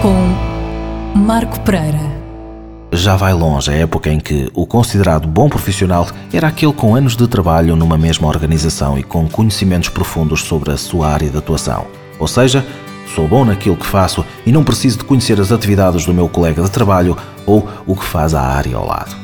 Com 0.00 0.34
Marco 1.14 1.60
Pereira 1.60 2.09
já 3.00 3.16
vai 3.16 3.32
longe 3.32 3.70
a 3.70 3.74
época 3.74 4.10
em 4.10 4.20
que 4.20 4.50
o 4.52 4.66
considerado 4.66 5.26
bom 5.26 5.48
profissional 5.48 6.06
era 6.32 6.48
aquele 6.48 6.72
com 6.72 6.94
anos 6.94 7.16
de 7.16 7.26
trabalho 7.26 7.74
numa 7.74 7.96
mesma 7.96 8.28
organização 8.28 8.98
e 8.98 9.02
com 9.02 9.26
conhecimentos 9.26 9.88
profundos 9.88 10.42
sobre 10.42 10.70
a 10.70 10.76
sua 10.76 11.08
área 11.08 11.30
de 11.30 11.38
atuação. 11.38 11.86
Ou 12.18 12.28
seja, 12.28 12.64
sou 13.14 13.26
bom 13.26 13.44
naquilo 13.44 13.76
que 13.76 13.86
faço 13.86 14.24
e 14.44 14.52
não 14.52 14.62
preciso 14.62 14.98
de 14.98 15.04
conhecer 15.04 15.40
as 15.40 15.50
atividades 15.50 16.04
do 16.04 16.12
meu 16.12 16.28
colega 16.28 16.62
de 16.62 16.70
trabalho 16.70 17.16
ou 17.46 17.66
o 17.86 17.96
que 17.96 18.04
faz 18.04 18.34
a 18.34 18.42
área 18.42 18.76
ao 18.76 18.86
lado. 18.86 19.16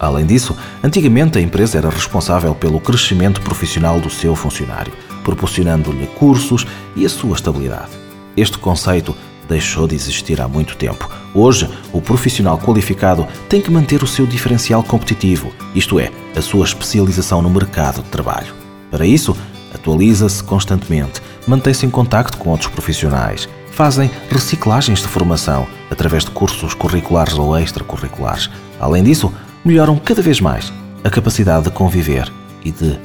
Além 0.00 0.24
disso, 0.24 0.56
antigamente 0.82 1.38
a 1.38 1.42
empresa 1.42 1.78
era 1.78 1.90
responsável 1.90 2.54
pelo 2.54 2.80
crescimento 2.80 3.40
profissional 3.42 4.00
do 4.00 4.08
seu 4.08 4.34
funcionário, 4.34 4.92
proporcionando-lhe 5.22 6.06
cursos 6.06 6.66
e 6.96 7.04
a 7.04 7.08
sua 7.08 7.34
estabilidade. 7.34 7.90
Este 8.36 8.58
conceito 8.58 9.14
deixou 9.46 9.86
de 9.86 9.94
existir 9.94 10.40
há 10.40 10.48
muito 10.48 10.76
tempo. 10.76 11.10
Hoje, 11.34 11.68
o 11.92 12.00
profissional 12.00 12.58
qualificado 12.58 13.26
tem 13.48 13.60
que 13.60 13.70
manter 13.70 14.02
o 14.02 14.06
seu 14.06 14.26
diferencial 14.26 14.82
competitivo, 14.82 15.52
isto 15.74 15.98
é, 15.98 16.10
a 16.36 16.40
sua 16.40 16.64
especialização 16.64 17.42
no 17.42 17.50
mercado 17.50 18.02
de 18.02 18.08
trabalho. 18.08 18.54
Para 18.90 19.06
isso, 19.06 19.36
atualiza-se 19.74 20.42
constantemente, 20.44 21.20
mantém-se 21.46 21.84
em 21.84 21.90
contacto 21.90 22.38
com 22.38 22.50
outros 22.50 22.70
profissionais, 22.70 23.48
fazem 23.72 24.10
reciclagens 24.30 25.00
de 25.00 25.08
formação 25.08 25.66
através 25.90 26.24
de 26.24 26.30
cursos 26.30 26.74
curriculares 26.74 27.36
ou 27.36 27.58
extracurriculares. 27.58 28.48
Além 28.78 29.02
disso, 29.02 29.32
melhoram 29.64 29.98
cada 29.98 30.22
vez 30.22 30.40
mais 30.40 30.72
a 31.02 31.10
capacidade 31.10 31.64
de 31.64 31.70
conviver 31.70 32.32
e 32.64 32.70
de 32.70 32.98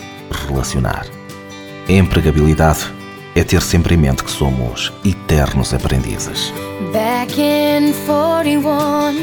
relacionar. 0.48 1.06
A 1.88 1.92
empregabilidade 1.92 2.99
é 3.40 3.44
ter 3.44 3.62
sempre 3.62 3.96
em 3.96 3.98
mente 3.98 4.24
que 4.24 4.32
somos 4.32 4.92
eternos 5.06 5.74
aprendizes. 5.74 6.52
Back 6.92 7.40
in 7.40 7.94
41, 8.06 9.16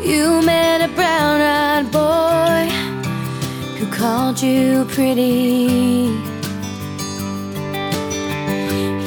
you 0.00 0.40
met 0.42 0.80
a 0.82 0.88
brown-eyed 0.88 1.90
boy 1.90 2.70
who 3.78 3.86
called 3.94 4.40
you 4.42 4.86
pretty. 4.86 6.08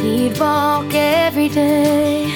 He'd 0.04 0.38
walk 0.40 0.94
every 0.94 1.50
day, 1.50 2.28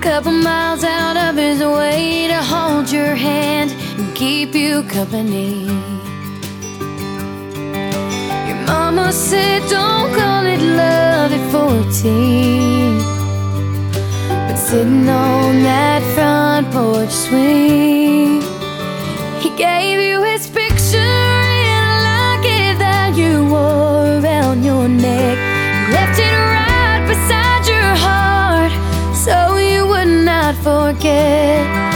couple 0.00 0.32
miles 0.32 0.82
out 0.82 1.18
of 1.18 1.36
his 1.36 1.60
way 1.60 2.28
to 2.28 2.42
hold 2.42 2.90
your 2.90 3.14
hand 3.14 3.72
and 3.98 4.14
keep 4.14 4.54
you 4.54 4.82
company. 4.84 5.68
Mama 8.72 9.12
said, 9.12 9.60
don't 9.68 10.08
call 10.14 10.46
it 10.46 10.62
love 10.62 11.30
at 11.30 11.44
14. 11.52 12.98
But 14.46 14.56
sitting 14.56 15.06
on 15.10 15.62
that 15.62 16.02
front 16.14 16.72
porch 16.72 17.10
swing, 17.10 18.40
he 19.42 19.50
gave 19.56 20.00
you 20.00 20.22
his 20.22 20.48
picture 20.48 20.96
in 21.70 21.82
a 21.96 22.00
locket 22.08 22.74
that 22.78 23.12
you 23.14 23.44
wore 23.52 24.06
around 24.20 24.64
your 24.64 24.88
neck. 24.88 25.36
Left 25.94 26.18
it 26.18 26.36
right 26.54 27.04
beside 27.12 27.64
your 27.74 27.92
heart 28.06 28.72
so 29.24 29.58
you 29.58 29.86
would 29.86 30.12
not 30.30 30.54
forget 30.68 31.91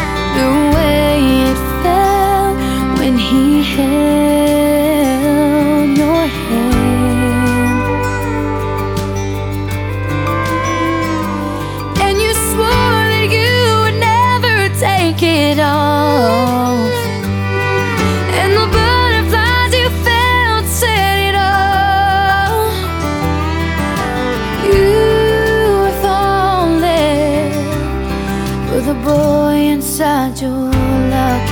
the 28.86 28.94
boy 28.94 29.56
inside 29.74 30.40
your 30.40 30.70
luggage. 31.10 31.50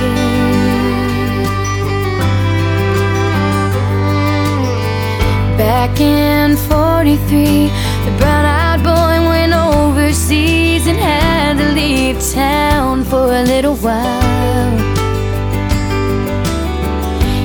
Back 5.57 5.99
in 5.99 6.55
43, 6.55 7.67
the 8.05 8.13
brown 8.19 8.45
eyed 8.45 8.81
boy 8.83 9.15
went 9.27 9.53
overseas 9.53 10.87
and 10.87 10.97
had 10.97 11.57
to 11.57 11.73
leave 11.73 12.17
town 12.31 13.03
for 13.03 13.25
a 13.41 13.43
little 13.43 13.75
while. 13.75 14.77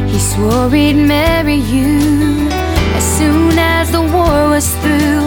He 0.07 0.21
swore 0.21 0.71
he'd 0.71 0.95
marry 0.95 1.57
you 1.57 2.47
as 2.95 3.05
soon 3.19 3.59
as 3.59 3.91
the 3.91 4.03
war 4.03 4.51
was 4.55 4.69
through. 4.83 5.23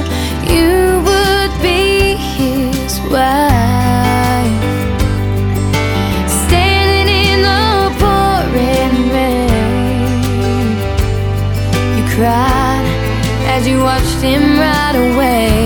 You 0.55 1.03
would 1.07 1.51
be 1.61 2.15
his 2.15 3.01
wife. 3.11 3.42
Him 14.23 14.57
ride 14.57 14.95
away. 14.95 15.62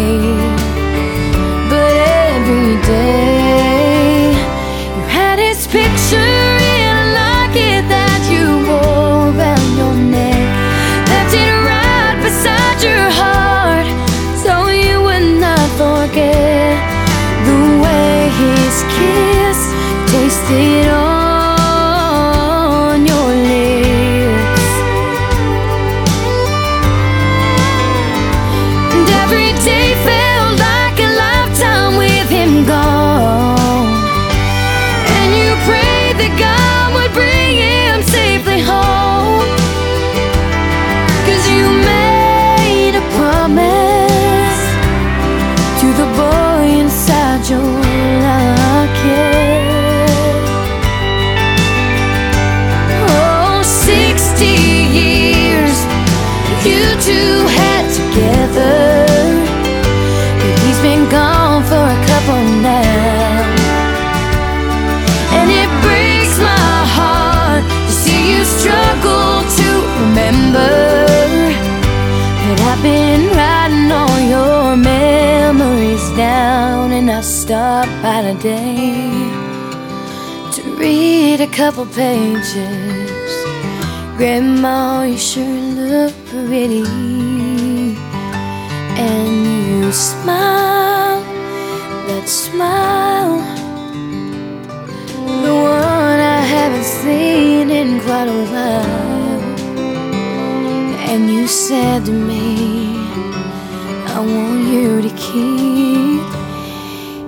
Remember. 70.48 70.98
But 72.48 72.60
I've 72.62 72.82
been 72.82 73.28
writing 73.36 73.92
all 73.92 74.20
your 74.20 74.78
memories 74.78 76.10
down, 76.18 76.92
and 76.92 77.10
I 77.12 77.22
stopped 77.22 77.92
by 78.02 78.22
today 78.22 79.10
to 80.54 80.62
read 80.78 81.42
a 81.42 81.48
couple 81.48 81.86
pages. 81.86 83.32
Grandma, 84.18 85.04
you 85.04 85.18
sure 85.18 85.44
look 85.44 86.14
pretty. 86.28 86.84
And 88.98 89.84
you 89.84 89.92
smile, 89.92 91.22
that 92.08 92.28
smile. 92.28 93.40
The 95.44 95.54
one 95.54 96.20
I 96.20 96.42
haven't 96.42 96.84
seen 96.84 97.70
in 97.70 98.00
quite 98.02 98.28
a 98.28 98.46
while. 98.52 99.37
And 101.10 101.30
you 101.30 101.48
said 101.48 102.06
to 102.06 102.12
me, 102.12 102.98
I 104.08 104.20
want 104.20 104.68
you 104.68 105.02
to 105.02 105.10
keep 105.16 106.22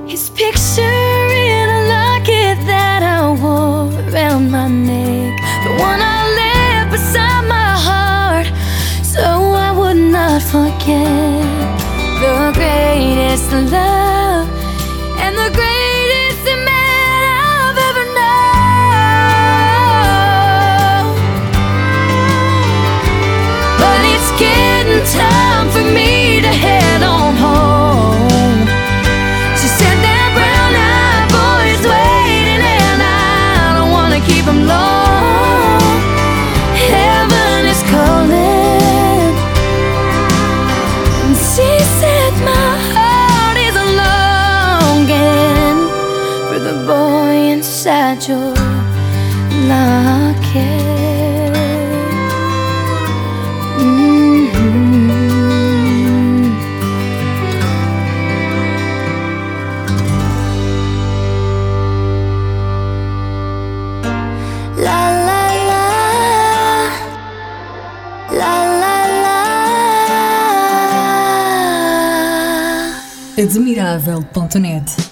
his 0.06 0.30
picture 0.30 0.82
in 0.82 1.70
a 1.70 1.82
locket 1.96 2.58
that 2.68 3.02
I 3.04 3.32
wore 3.42 3.90
around 4.10 4.52
my 4.52 4.68
neck. 4.68 5.34
The 5.64 5.72
one 5.90 6.02
I 6.02 6.20
left 6.40 6.92
beside 6.92 7.46
my 7.48 7.72
heart, 7.88 8.48
so 9.02 9.24
I 9.68 9.72
would 9.72 9.98
not 9.98 10.42
forget 10.42 11.42
the 12.22 12.52
greatest 12.56 13.52
love 13.72 13.99
Admirável.net 73.40 75.10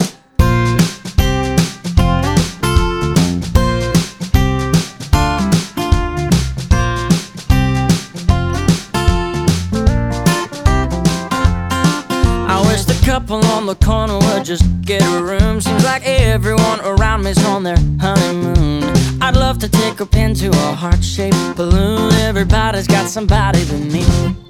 couple 13.05 13.43
on 13.45 13.65
the 13.65 13.75
corner 13.75 14.19
would 14.19 14.43
just 14.43 14.65
get 14.81 15.01
a 15.01 15.23
room. 15.23 15.61
Seems 15.61 15.83
like 15.85 16.05
everyone 16.05 16.81
around 16.81 17.23
me's 17.23 17.41
on 17.45 17.63
their 17.63 17.77
honeymoon. 18.01 18.83
I'd 19.21 19.37
love 19.37 19.57
to 19.59 19.69
take 19.69 20.01
a 20.01 20.05
pin 20.05 20.35
to 20.35 20.49
a 20.49 20.73
heart 20.75 21.01
shaped 21.01 21.55
balloon. 21.55 22.11
Everybody's 22.13 22.87
got 22.87 23.09
somebody 23.09 23.63
but 23.65 23.79
me. 23.79 24.46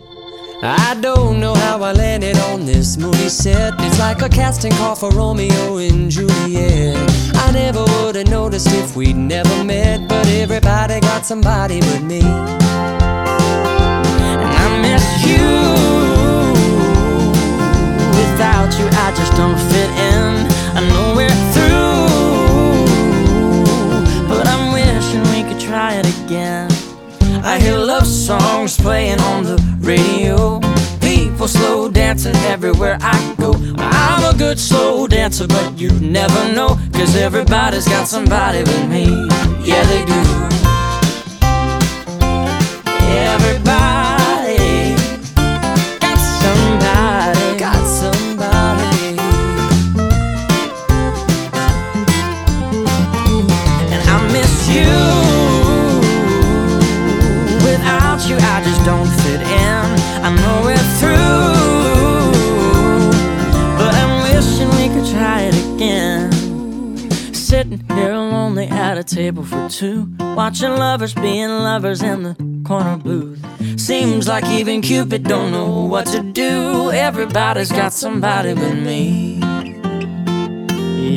I 0.64 0.96
don't 1.02 1.40
know 1.40 1.54
how 1.54 1.84
I 1.84 1.92
landed 1.92 2.36
on 2.38 2.66
this 2.66 2.98
movie 2.98 3.30
set. 3.30 3.76
It's 3.80 4.00
like 4.00 4.24
a 4.24 4.30
casting 4.30 4.72
call 4.72 4.96
for 4.96 5.12
Romeo 5.12 5.78
and 5.78 6.10
Juliet. 6.10 6.98
I 7.36 7.52
never 7.52 7.84
would 7.84 8.16
have 8.16 8.28
noticed 8.28 8.72
if 8.72 8.96
we'd 8.96 9.16
never 9.16 9.64
met, 9.64 10.08
but 10.10 10.26
everybody 10.28 11.00
got 11.00 11.28
somebody 11.28 11.80
but 11.80 12.02
me. 12.02 12.22
And 12.22 12.62
I 14.42 14.82
miss 14.82 15.24
you. 15.28 15.46
Without 18.18 18.74
you, 18.80 18.88
I 18.92 19.14
just 19.16 19.34
don't 19.34 19.60
fit 19.70 19.92
in. 20.10 20.48
I 20.76 20.80
know 20.90 21.14
we're 21.16 21.30
through, 21.54 22.88
but 24.28 24.48
I'm 24.48 24.74
wishing 24.74 25.22
we 25.36 25.44
could 25.48 25.60
try 25.62 25.94
it 25.94 26.08
again. 26.24 26.68
I 27.48 27.60
hear 27.60 27.78
love 27.78 28.06
songs 28.06 28.76
playing 28.76 29.22
on 29.22 29.46
the 29.46 29.56
radio. 29.80 30.60
People 31.00 31.48
slow 31.48 31.90
dancing 31.90 32.36
everywhere 32.54 32.98
I 33.00 33.36
go. 33.40 33.54
I'm 33.78 34.36
a 34.36 34.38
good 34.38 34.60
slow 34.60 35.08
dancer, 35.08 35.48
but 35.48 35.80
you 35.80 35.90
never 36.02 36.52
know. 36.52 36.78
Cause 36.92 37.16
everybody's 37.16 37.88
got 37.88 38.06
somebody 38.06 38.60
with 38.60 38.90
me. 38.90 39.06
Yeah, 39.64 39.84
they 39.86 40.04
do. 40.06 40.22
Everybody 43.32 43.97
Sitting 67.78 67.96
here 67.96 68.16
lonely 68.16 68.68
at 68.68 68.98
a 68.98 69.04
table 69.04 69.44
for 69.44 69.70
two, 69.70 70.10
watching 70.20 70.70
lovers 70.70 71.14
being 71.14 71.50
lovers 71.50 72.02
in 72.02 72.24
the 72.24 72.36
corner 72.66 72.98
booth. 72.98 73.40
Seems 73.80 74.28
like 74.28 74.46
even 74.46 74.82
Cupid 74.82 75.24
don't 75.24 75.52
know 75.52 75.86
what 75.86 76.08
to 76.08 76.22
do. 76.22 76.92
Everybody's 76.92 77.72
got 77.72 77.94
somebody 77.94 78.54
but 78.56 78.74
me. 78.74 79.40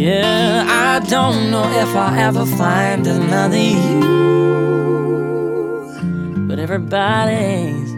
Yeah, 0.04 0.66
I 0.68 1.00
don't 1.06 1.50
know 1.50 1.64
if 1.64 1.96
I'll 1.96 2.18
ever 2.18 2.44
find 2.44 3.06
another 3.06 3.56
you. 3.56 4.00
But 6.46 6.58
everybody's 6.58 7.90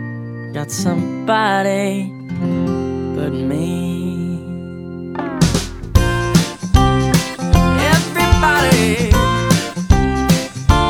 got 0.54 0.70
somebody 0.70 2.12
but 3.16 3.32
me. 3.32 3.91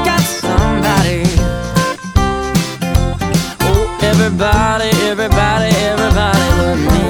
Got 0.07 0.23
somebody. 0.23 1.23
Oh, 3.61 3.99
everybody, 4.03 4.89
everybody, 5.11 5.71
everybody 5.93 6.47
but 6.57 6.77
me 6.77 7.02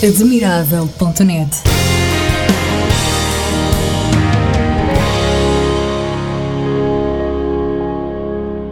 Admirável.net 0.00 1.50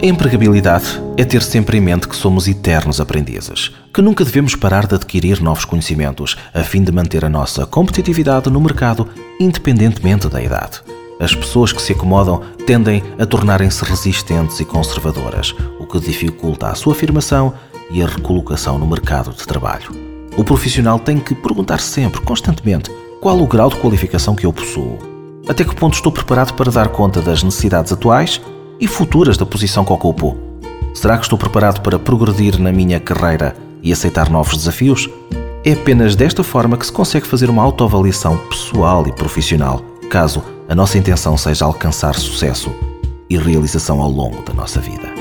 A 0.01 0.07
empregabilidade 0.07 1.03
é 1.17 1.25
ter 1.25 1.43
sempre 1.43 1.79
em 1.79 1.81
mente 1.81 2.07
que 2.07 2.15
somos 2.15 2.47
eternos 2.47 3.01
aprendizes, 3.01 3.73
que 3.93 4.01
nunca 4.01 4.25
devemos 4.25 4.55
parar 4.55 4.87
de 4.87 4.95
adquirir 4.95 5.43
novos 5.43 5.65
conhecimentos 5.65 6.37
a 6.55 6.63
fim 6.63 6.85
de 6.85 6.93
manter 6.93 7.25
a 7.25 7.29
nossa 7.29 7.67
competitividade 7.67 8.49
no 8.49 8.61
mercado, 8.61 9.09
independentemente 9.41 10.29
da 10.29 10.41
idade. 10.41 10.81
As 11.19 11.35
pessoas 11.35 11.73
que 11.73 11.83
se 11.83 11.93
acomodam 11.93 12.41
tendem 12.69 13.03
a 13.19 13.27
tornarem-se 13.27 13.85
resistentes 13.85 14.61
e 14.61 14.65
conservadoras, 14.65 15.53
o 15.81 15.87
que 15.87 15.99
dificulta 15.99 16.69
a 16.69 16.77
sua 16.77 16.93
afirmação 16.93 17.53
e 17.91 18.01
a 18.01 18.07
recolocação 18.07 18.79
no 18.79 18.87
mercado 18.87 19.33
de 19.33 19.45
trabalho. 19.45 20.16
O 20.37 20.45
profissional 20.45 20.99
tem 20.99 21.19
que 21.19 21.35
perguntar 21.35 21.81
sempre, 21.81 22.21
constantemente, 22.21 22.91
qual 23.23 23.41
o 23.41 23.47
grau 23.47 23.71
de 23.71 23.77
qualificação 23.77 24.35
que 24.35 24.45
eu 24.45 24.53
possuo. 24.53 24.99
Até 25.49 25.65
que 25.65 25.75
ponto 25.75 25.95
estou 25.95 26.13
preparado 26.13 26.53
para 26.53 26.71
dar 26.71 26.89
conta 26.89 27.23
das 27.23 27.43
necessidades 27.43 27.91
atuais 27.91 28.41
e 28.79 28.87
futuras 28.87 29.39
da 29.39 29.47
posição 29.47 29.85
que 29.85 29.93
ocupo? 29.93 30.37
Será 30.93 31.17
que 31.17 31.25
estou 31.25 31.39
preparado 31.39 31.81
para 31.81 31.99
progredir 31.99 32.59
na 32.59 32.71
minha 32.71 33.01
carreira 33.01 33.57
e 33.83 33.93
aceitar 33.93 34.29
novos 34.29 34.57
desafios? 34.59 35.09
É 35.65 35.73
apenas 35.73 36.15
desta 36.15 36.45
forma 36.45 36.77
que 36.77 36.85
se 36.85 36.93
consegue 36.93 37.27
fazer 37.27 37.49
uma 37.49 37.63
autoavaliação 37.63 38.37
pessoal 38.49 39.07
e 39.09 39.13
profissional, 39.13 39.83
caso 40.11 40.43
a 40.69 40.75
nossa 40.75 40.99
intenção 40.99 41.37
seja 41.39 41.65
alcançar 41.65 42.15
sucesso 42.15 42.71
e 43.31 43.39
realização 43.39 44.03
ao 44.03 44.11
longo 44.11 44.43
da 44.43 44.53
nossa 44.53 44.81
vida. 44.81 45.15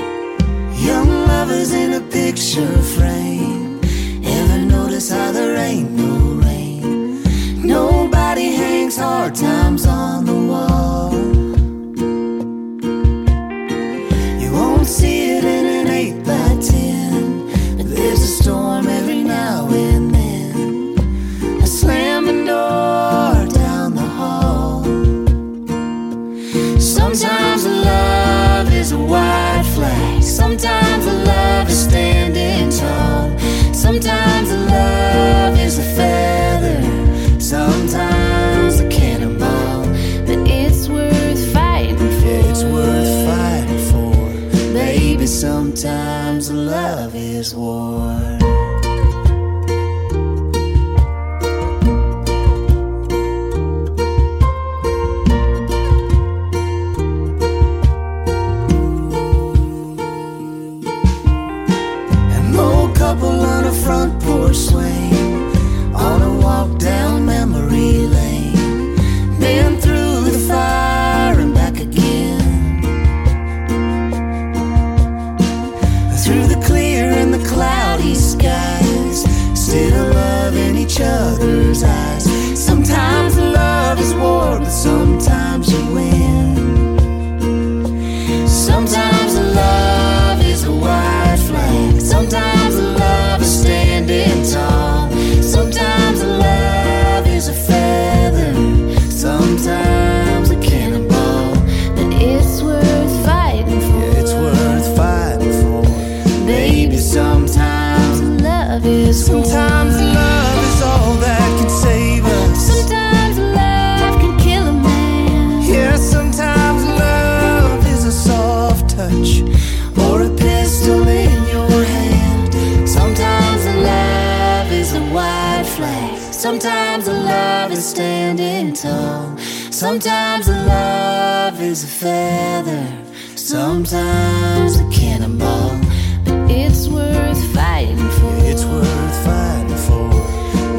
Sometimes 129.76 130.48
love 130.48 131.60
is 131.60 131.84
a 131.84 131.86
feather. 131.86 132.88
Sometimes 133.34 134.80
a 134.80 134.88
cannonball. 134.88 135.78
But 136.24 136.50
it's 136.50 136.88
worth 136.88 137.54
fighting 137.54 137.98
for. 137.98 138.32
It's 138.48 138.64
worth 138.64 139.26
fighting 139.26 139.76
for. 139.76 140.08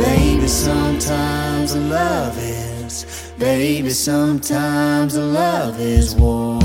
Baby, 0.04 0.48
sometimes 0.48 1.76
love 1.76 2.40
is. 2.40 3.06
Baby, 3.38 3.92
sometimes 3.92 5.16
love 5.16 5.80
is 5.80 6.16
war. 6.16 6.57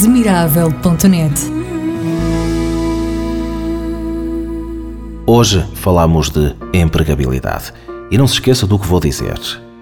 admirável.net. 0.00 1.34
Hoje 5.26 5.62
falamos 5.74 6.30
de 6.30 6.56
empregabilidade. 6.72 7.70
E 8.10 8.16
não 8.16 8.26
se 8.26 8.32
esqueça 8.34 8.66
do 8.66 8.78
que 8.78 8.86
vou 8.86 8.98
dizer. 8.98 9.38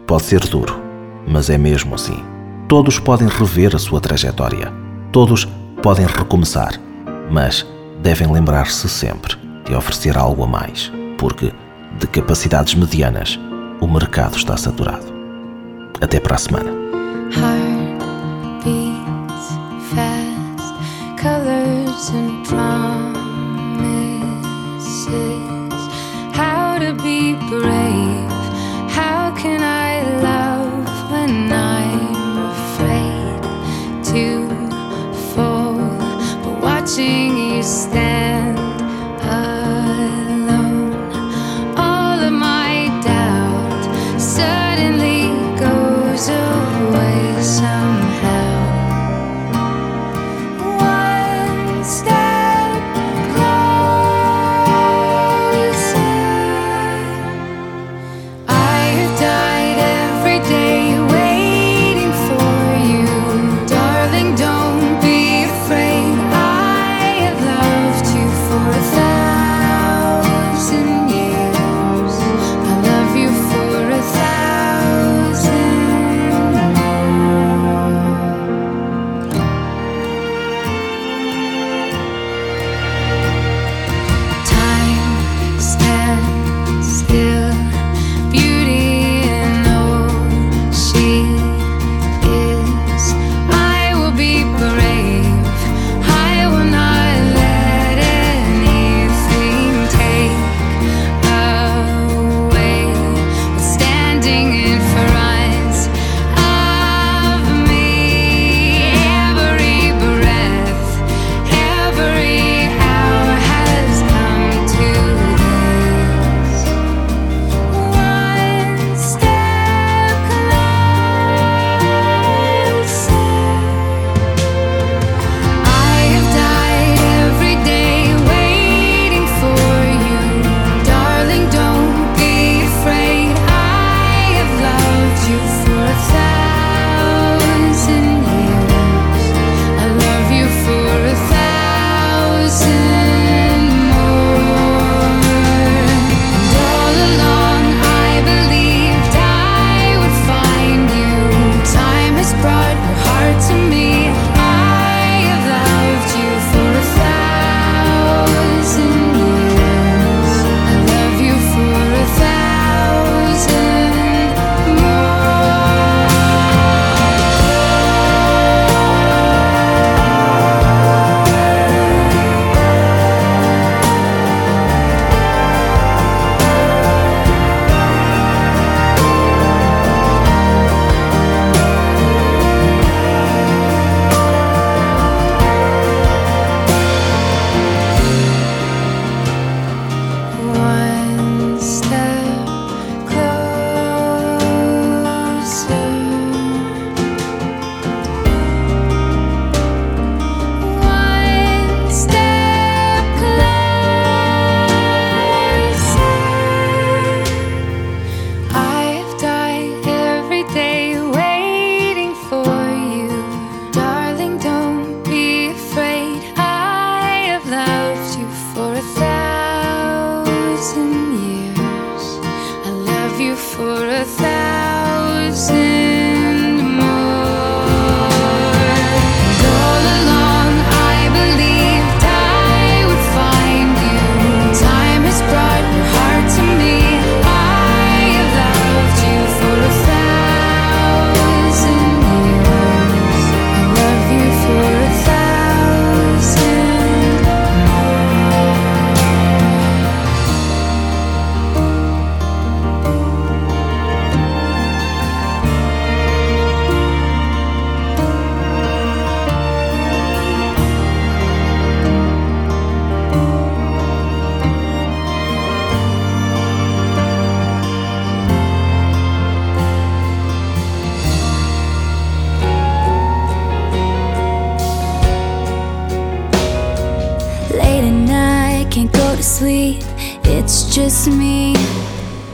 Pode 0.09 0.25
ser 0.25 0.41
duro, 0.41 0.83
mas 1.25 1.49
é 1.49 1.57
mesmo 1.57 1.95
assim. 1.95 2.21
Todos 2.67 2.99
podem 2.99 3.29
rever 3.29 3.77
a 3.77 3.79
sua 3.79 4.01
trajetória. 4.01 4.73
Todos 5.13 5.47
podem 5.81 6.07
recomeçar, 6.07 6.73
mas 7.31 7.65
devem 8.03 8.29
lembrar-se 8.29 8.89
sempre 8.89 9.37
de 9.65 9.73
oferecer 9.73 10.19
algo 10.19 10.43
a 10.43 10.49
mais, 10.49 10.91
porque 11.17 11.53
de 11.97 12.07
capacidades 12.09 12.75
medianas 12.75 13.39
o 13.81 13.87
mercado 13.87 14.37
está 14.37 14.57
saturado. 14.57 15.07
Até 16.01 16.19
para 16.19 16.35
a 16.35 16.39
semana. 16.39 16.88
And 22.01 22.47
promises. 22.47 23.11
How 26.33 26.79
to 26.79 26.95
be 26.95 27.35
brave? 27.51 28.31
How 28.89 29.35
can 29.37 29.65
I 29.65 30.05
love 30.23 31.11
when 31.11 31.53
I'm 31.53 32.39
afraid 32.55 33.43
to 34.13 34.47
fall? 35.35 35.75
But 36.45 36.63
watching 36.63 37.38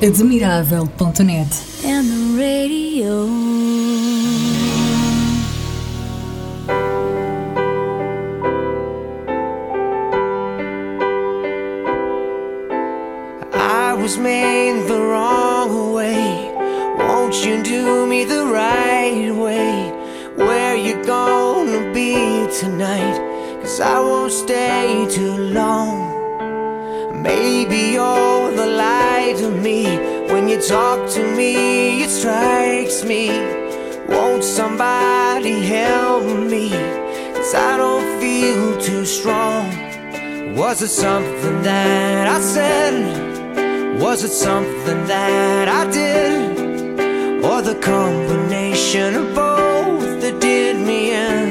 admirável.net. 0.05 1.63
Was 40.75 40.83
it 40.83 40.89
something 40.89 41.63
that 41.63 42.27
I 42.27 42.41
said? 42.41 44.01
Was 44.01 44.25
it 44.25 44.33
something 44.33 45.07
that 45.07 45.69
I 45.69 45.89
did? 45.89 47.45
Or 47.45 47.63
the 47.63 47.77
combination 47.77 49.15
of 49.15 49.37
both 49.37 50.21
that 50.21 50.41
did 50.41 50.75
me 50.85 51.13
in? 51.13 51.47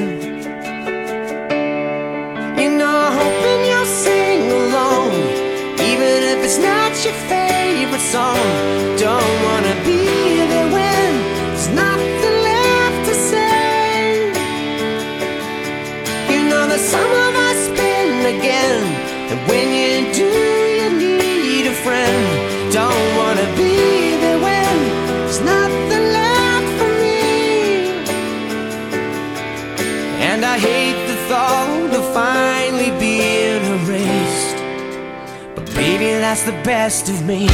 You 2.60 2.76
know, 2.76 2.94
I'm 3.06 3.16
hoping 3.16 3.60
you'll 3.64 3.86
sing 3.86 4.42
along, 4.60 5.12
even 5.80 6.16
if 6.32 6.44
it's 6.44 6.58
not 6.58 6.92
your 7.02 7.16
favorite 7.32 8.06
song. 8.12 8.36
Don't 8.98 9.34
wanna 9.46 9.63
that's 36.24 36.44
the 36.44 36.58
best 36.64 37.10
of 37.10 37.26
me. 37.26 37.46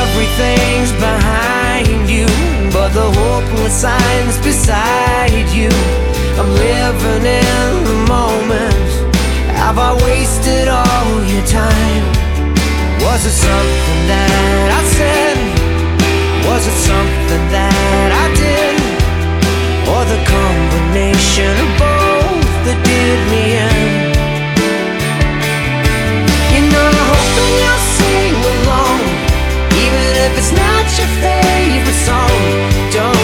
Everything's 0.00 0.92
behind 0.92 2.08
you, 2.08 2.24
but 2.72 2.88
the 2.94 3.08
hopeless 3.20 3.74
signs 3.74 4.38
beside 4.38 5.48
you. 5.52 5.68
I'm 6.40 6.50
living 6.66 7.24
in 7.42 7.70
the 7.90 7.98
moment. 8.08 8.88
Have 9.60 9.78
I 9.78 9.92
wasted 10.08 10.66
all 10.66 11.12
your 11.32 11.44
time? 11.44 12.04
Was 13.04 13.20
it 13.26 13.36
something 13.46 14.00
that 14.12 14.68
I 14.78 14.82
said? 14.96 15.36
Was 16.48 16.62
it 16.66 16.78
something 16.88 17.44
that 17.52 18.08
I 18.24 18.34
did? 18.34 18.79
Or 19.92 20.04
the 20.04 20.20
combination 20.36 21.52
of 21.64 21.70
both 21.82 22.52
that 22.66 22.78
did 22.90 23.18
me 23.32 23.42
in? 23.66 23.78
You 26.54 26.62
know, 26.72 26.86
I'm 26.90 27.10
hoping 27.14 27.54
you'll 27.62 27.84
sing 27.98 28.34
along, 28.54 29.00
even 29.84 30.08
if 30.26 30.32
it's 30.38 30.54
not 30.54 30.84
your 30.98 31.10
favorite 31.18 32.00
song. 32.06 32.38
Don't 32.94 33.19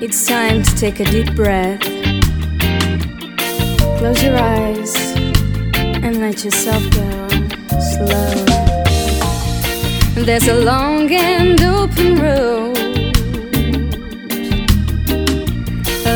It's 0.00 0.26
time 0.28 0.62
to 0.62 0.76
take 0.76 1.00
a 1.00 1.04
deep 1.06 1.34
breath. 1.34 1.80
Close 3.98 4.22
your 4.22 4.38
eyes 4.38 4.94
and 6.04 6.20
let 6.20 6.44
yourself 6.44 6.88
go 6.92 7.23
There's 10.24 10.48
a 10.48 10.54
long 10.54 11.12
and 11.12 11.60
open 11.60 12.16
road 12.16 12.78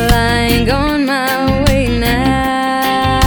lying 0.09 0.67
on 0.71 1.05
my 1.05 1.63
way 1.65 1.87
now. 1.99 3.19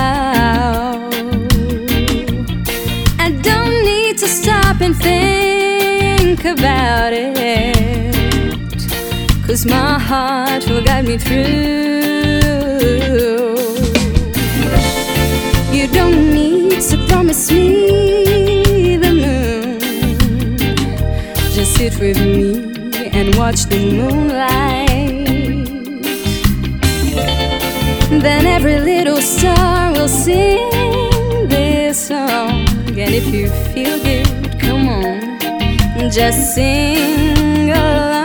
I 3.21 3.31
don't 3.43 3.85
need 3.85 4.19
to 4.19 4.27
stop 4.27 4.81
and 4.81 4.97
think 4.97 6.45
about 6.45 7.13
it. 7.13 7.37
Cause 9.47 9.65
my 9.65 10.01
heart 10.01 10.67
will 10.69 10.83
guide 10.83 11.05
me 11.07 11.17
through. 11.17 11.43
You 15.73 15.87
don't 15.87 16.35
need 16.35 16.83
to 16.83 16.97
promise 17.07 17.53
me 17.53 18.32
sit 21.83 21.99
with 21.99 22.19
me 22.21 22.93
and 23.11 23.35
watch 23.35 23.65
the 23.65 23.81
moonlight. 23.99 25.27
Then 28.23 28.47
every 28.47 28.79
little 28.79 29.21
star 29.21 29.91
will 29.91 30.07
sing 30.07 31.49
this 31.49 32.07
song. 32.07 32.69
And 33.03 33.13
if 33.21 33.27
you 33.35 33.49
feel 33.75 33.99
good, 34.09 34.29
come 34.61 34.89
on, 34.89 35.19
just 36.19 36.55
sing 36.55 37.71
along. 37.71 38.23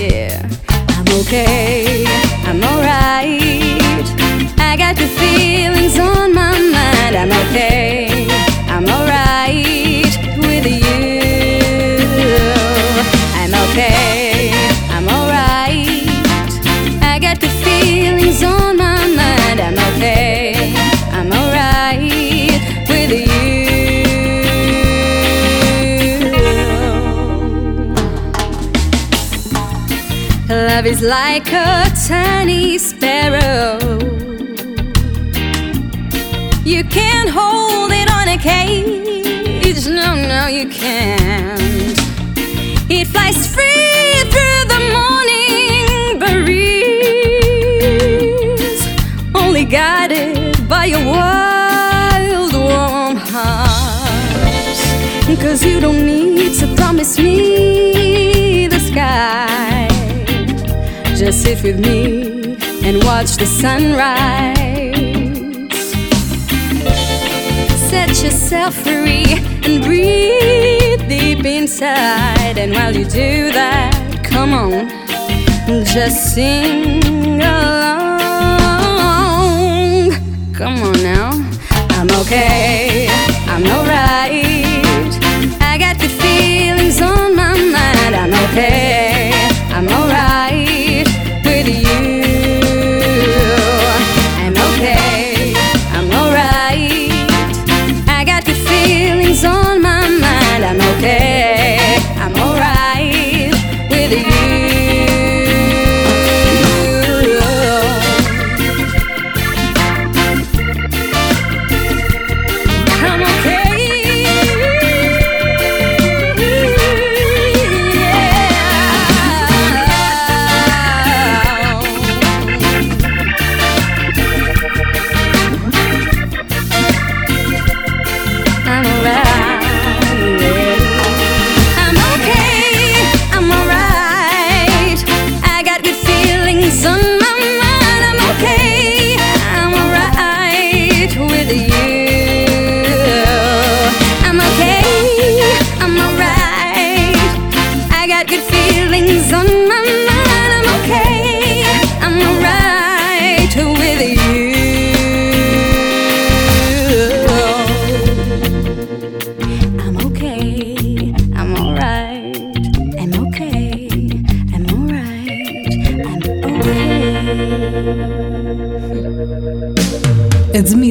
Yeah, 0.00 0.48
I'm 0.96 1.08
okay, 1.20 2.06
I'm 2.48 2.60
alright. 2.70 4.08
I 4.70 4.76
got 4.78 4.96
the 4.96 5.08
feelings 5.20 5.98
on 5.98 6.32
my 6.32 6.58
mind. 6.76 7.14
I'm 7.22 7.32
okay, 7.42 7.97
is 30.98 31.04
like 31.04 31.52
a 31.52 31.84
tiny 32.06 32.78
sparrow. 32.78 33.78
You 36.64 36.84
can't 36.84 37.30
hold 37.30 37.92
it 37.92 38.10
on 38.10 38.28
a 38.28 38.38
cage. 38.38 39.86
No, 39.86 40.14
no, 40.14 40.46
you 40.46 40.68
can't. 40.68 41.98
It 42.90 43.06
flies 43.06 43.46
free 43.54 44.24
through 44.32 44.64
the 44.74 44.80
morning 44.96 46.18
breeze, 46.44 46.68
only 49.34 49.64
guided 49.64 50.68
by 50.68 50.86
your 50.86 51.04
wild, 51.04 52.52
warm 52.52 53.16
heart. 53.16 53.78
Cause 55.40 55.62
you 55.64 55.80
don't 55.80 56.04
need 56.04 56.54
to 56.58 56.66
promise 56.74 57.18
me 57.18 57.57
Just 61.18 61.42
sit 61.42 61.64
with 61.64 61.80
me 61.80 62.56
and 62.84 63.02
watch 63.02 63.38
the 63.38 63.44
sunrise. 63.44 64.54
Set 67.90 68.22
yourself 68.22 68.72
free 68.76 69.26
and 69.64 69.82
breathe 69.82 71.08
deep 71.08 71.44
inside. 71.44 72.56
And 72.56 72.72
while 72.72 72.94
you 72.94 73.04
do 73.04 73.50
that, 73.50 73.92
come 74.22 74.52
on, 74.52 74.88
just 75.84 76.34
sing 76.36 77.42
along. 77.42 78.20
Come 80.54 80.76
on 80.88 81.02
now, 81.02 81.32
I'm 81.98 82.08
okay, 82.22 83.08
I'm 83.48 83.66
alright. 83.66 85.12
I 85.60 85.78
got 85.80 85.98
good 85.98 86.12
feelings 86.12 87.00
on 87.02 87.34
my 87.34 87.54
mind. 87.54 88.14
I'm 88.14 88.32
okay, 88.50 88.97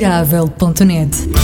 Incurável.net 0.08 1.37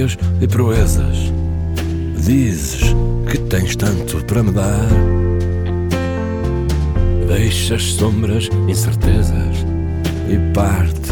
histórias 0.00 0.18
e 0.40 0.46
proezas, 0.46 1.32
dizes 2.16 2.94
que 3.30 3.38
tens 3.38 3.76
tanto 3.76 4.24
para 4.24 4.42
me 4.42 4.52
dar. 4.52 4.88
Deixas 7.26 7.82
sombras, 7.94 8.48
incertezas 8.68 9.64
e 10.28 10.38
partes 10.54 11.10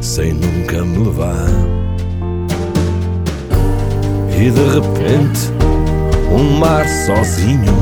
sem 0.00 0.32
nunca 0.32 0.84
me 0.84 0.98
levar. 0.98 1.50
E 4.36 4.50
de 4.50 4.64
repente, 4.74 5.50
um 6.32 6.58
mar 6.58 6.86
sozinho, 7.06 7.74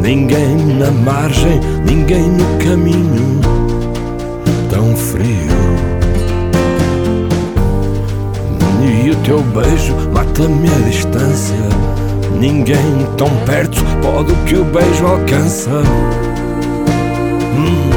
ninguém 0.00 0.56
na 0.78 0.90
margem, 0.90 1.60
ninguém 1.84 2.28
no 2.28 2.58
caminho, 2.58 3.40
tão 4.70 4.96
frio. 4.96 5.51
Teu 9.24 9.40
beijo 9.40 9.94
mata-me 10.12 10.68
a 10.68 10.88
distância. 10.88 11.56
Ninguém 12.38 13.06
tão 13.16 13.28
perto 13.46 13.82
pode 14.02 14.32
o 14.32 14.36
que 14.44 14.56
o 14.56 14.64
beijo 14.64 15.06
alcança. 15.06 15.70
Hum, 17.56 17.90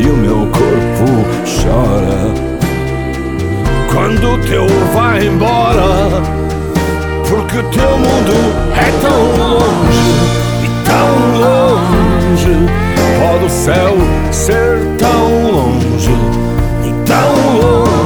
e 0.00 0.06
o 0.06 0.16
meu 0.16 0.48
corpo 0.50 1.24
chora 1.44 2.52
quando 3.92 4.34
o 4.34 4.38
teu 4.38 4.66
vai 4.92 5.26
embora. 5.26 6.22
Porque 7.28 7.58
o 7.58 7.62
teu 7.70 7.98
mundo 7.98 8.34
é 8.74 8.90
tão 9.00 9.20
longe 9.38 10.14
e 10.64 10.68
tão 10.84 11.10
longe. 11.38 12.56
Pode 13.20 13.44
o 13.44 13.50
céu 13.50 13.96
ser 14.32 14.80
tão 14.98 15.52
longe 15.52 16.16
e 16.84 16.92
tão 17.06 17.32
longe, 17.56 18.01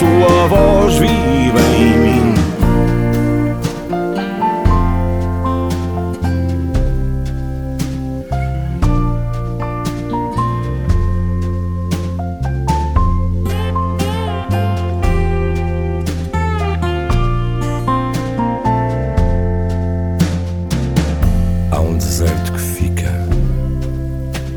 tua 0.00 0.48
voz 0.48 0.94
vive 0.94 1.60
em 1.76 1.98
mim. 1.98 2.34
Há 21.70 21.80
um 21.80 21.98
deserto 21.98 22.52
que 22.52 22.58
fica. 22.58 23.12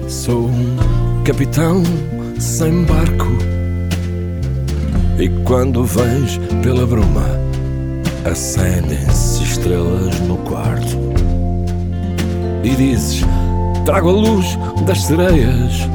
Sou 0.07 0.45
um 0.45 1.23
capitão 1.25 1.83
sem 2.39 2.85
barco. 2.85 3.52
E 5.23 5.29
quando 5.45 5.85
vens 5.85 6.37
pela 6.61 6.85
bruma, 6.85 7.23
acendem-se 8.29 9.41
estrelas 9.41 10.19
no 10.19 10.35
quarto. 10.39 10.97
E 12.61 12.69
dizes: 12.75 13.23
Trago 13.85 14.09
a 14.09 14.11
luz 14.11 14.59
das 14.85 15.01
sereias, 15.03 15.87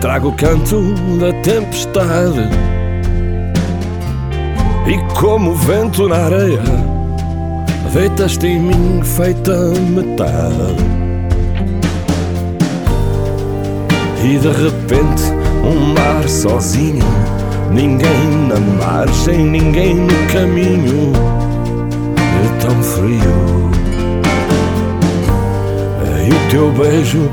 trago 0.00 0.28
o 0.28 0.32
canto 0.32 0.80
da 1.20 1.30
tempestade. 1.42 2.48
E 4.86 5.14
como 5.20 5.54
vento 5.54 6.08
na 6.08 6.16
areia, 6.16 6.62
deitas-te 7.92 8.46
em 8.46 8.60
mim 8.60 9.02
feita 9.04 9.54
metade. 9.90 10.82
E 14.24 14.38
de 14.38 14.48
repente, 14.48 15.22
um 15.62 15.92
mar 15.92 16.26
sozinho, 16.26 17.04
ninguém 17.72 18.48
na 18.48 18.60
margem, 18.84 19.44
ninguém 19.44 19.94
no 19.94 20.32
caminho, 20.32 21.12
é 22.16 22.60
tão 22.60 22.82
frio. 22.82 23.70
E 26.24 26.30
o 26.30 26.50
teu 26.50 26.72
beijo 26.72 27.28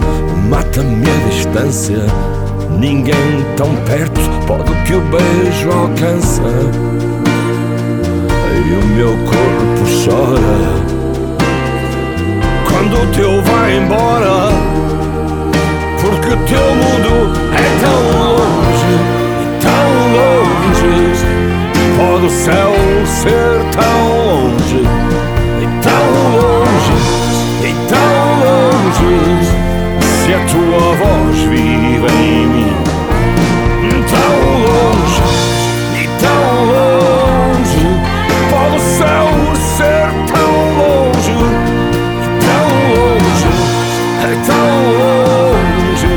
mata-me 0.49 1.05
a 1.05 1.29
distância. 1.29 2.05
Ninguém 2.79 3.45
tão 3.55 3.75
perto 3.85 4.19
pode 4.47 4.73
que 4.85 4.93
o 4.93 5.01
beijo 5.01 5.71
alcança. 5.71 6.41
E 8.55 8.73
o 8.73 8.85
meu 8.95 9.11
corpo 9.25 9.83
chora 10.03 10.59
quando 12.67 12.93
o 12.95 13.07
teu 13.13 13.41
vai 13.43 13.77
embora. 13.77 14.49
Porque 16.01 16.29
o 16.29 16.37
teu 16.47 16.75
mundo 16.75 17.13
é 17.53 17.67
tão 17.81 17.99
longe, 18.19 18.93
tão 19.61 19.87
longe. 20.13 21.25
Pode 21.97 22.25
o 22.25 22.29
céu 22.29 22.73
ser 23.05 23.63
tão 23.71 23.99
longe, 24.15 24.81
e 25.61 25.65
tão 25.81 26.05
longe, 26.35 26.95
e 27.63 27.65
tão 27.87 28.13
longe. 28.43 29.13
Se 30.01 30.29
a 30.33 30.39
tua 30.45 30.87
voz 30.95 31.37
vive 31.39 32.07
em 32.07 32.47
mim, 32.47 32.73
tão 34.09 34.35
longe, 34.65 35.23
e 35.95 36.03
tão 36.19 36.45
longe. 36.71 37.83
Pode 38.49 38.75
o 38.75 38.79
céu 38.79 39.27
ser 39.77 40.07
tão 40.31 40.51
longe, 40.79 41.37
e 42.23 42.27
tão 42.45 42.69
longe, 42.95 43.49
é 44.23 44.25
tão 44.47 44.69
longe. 44.99 46.11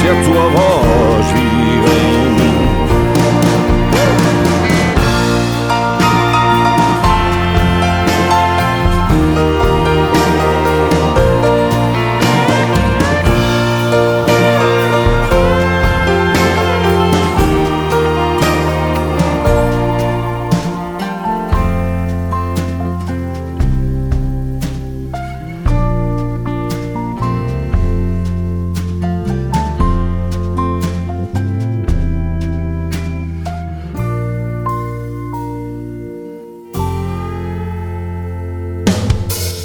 Se 0.00 0.04
a 0.08 0.10
tua 0.24 0.44
voz 0.50 1.11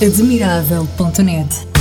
Admirável.net 0.08 1.77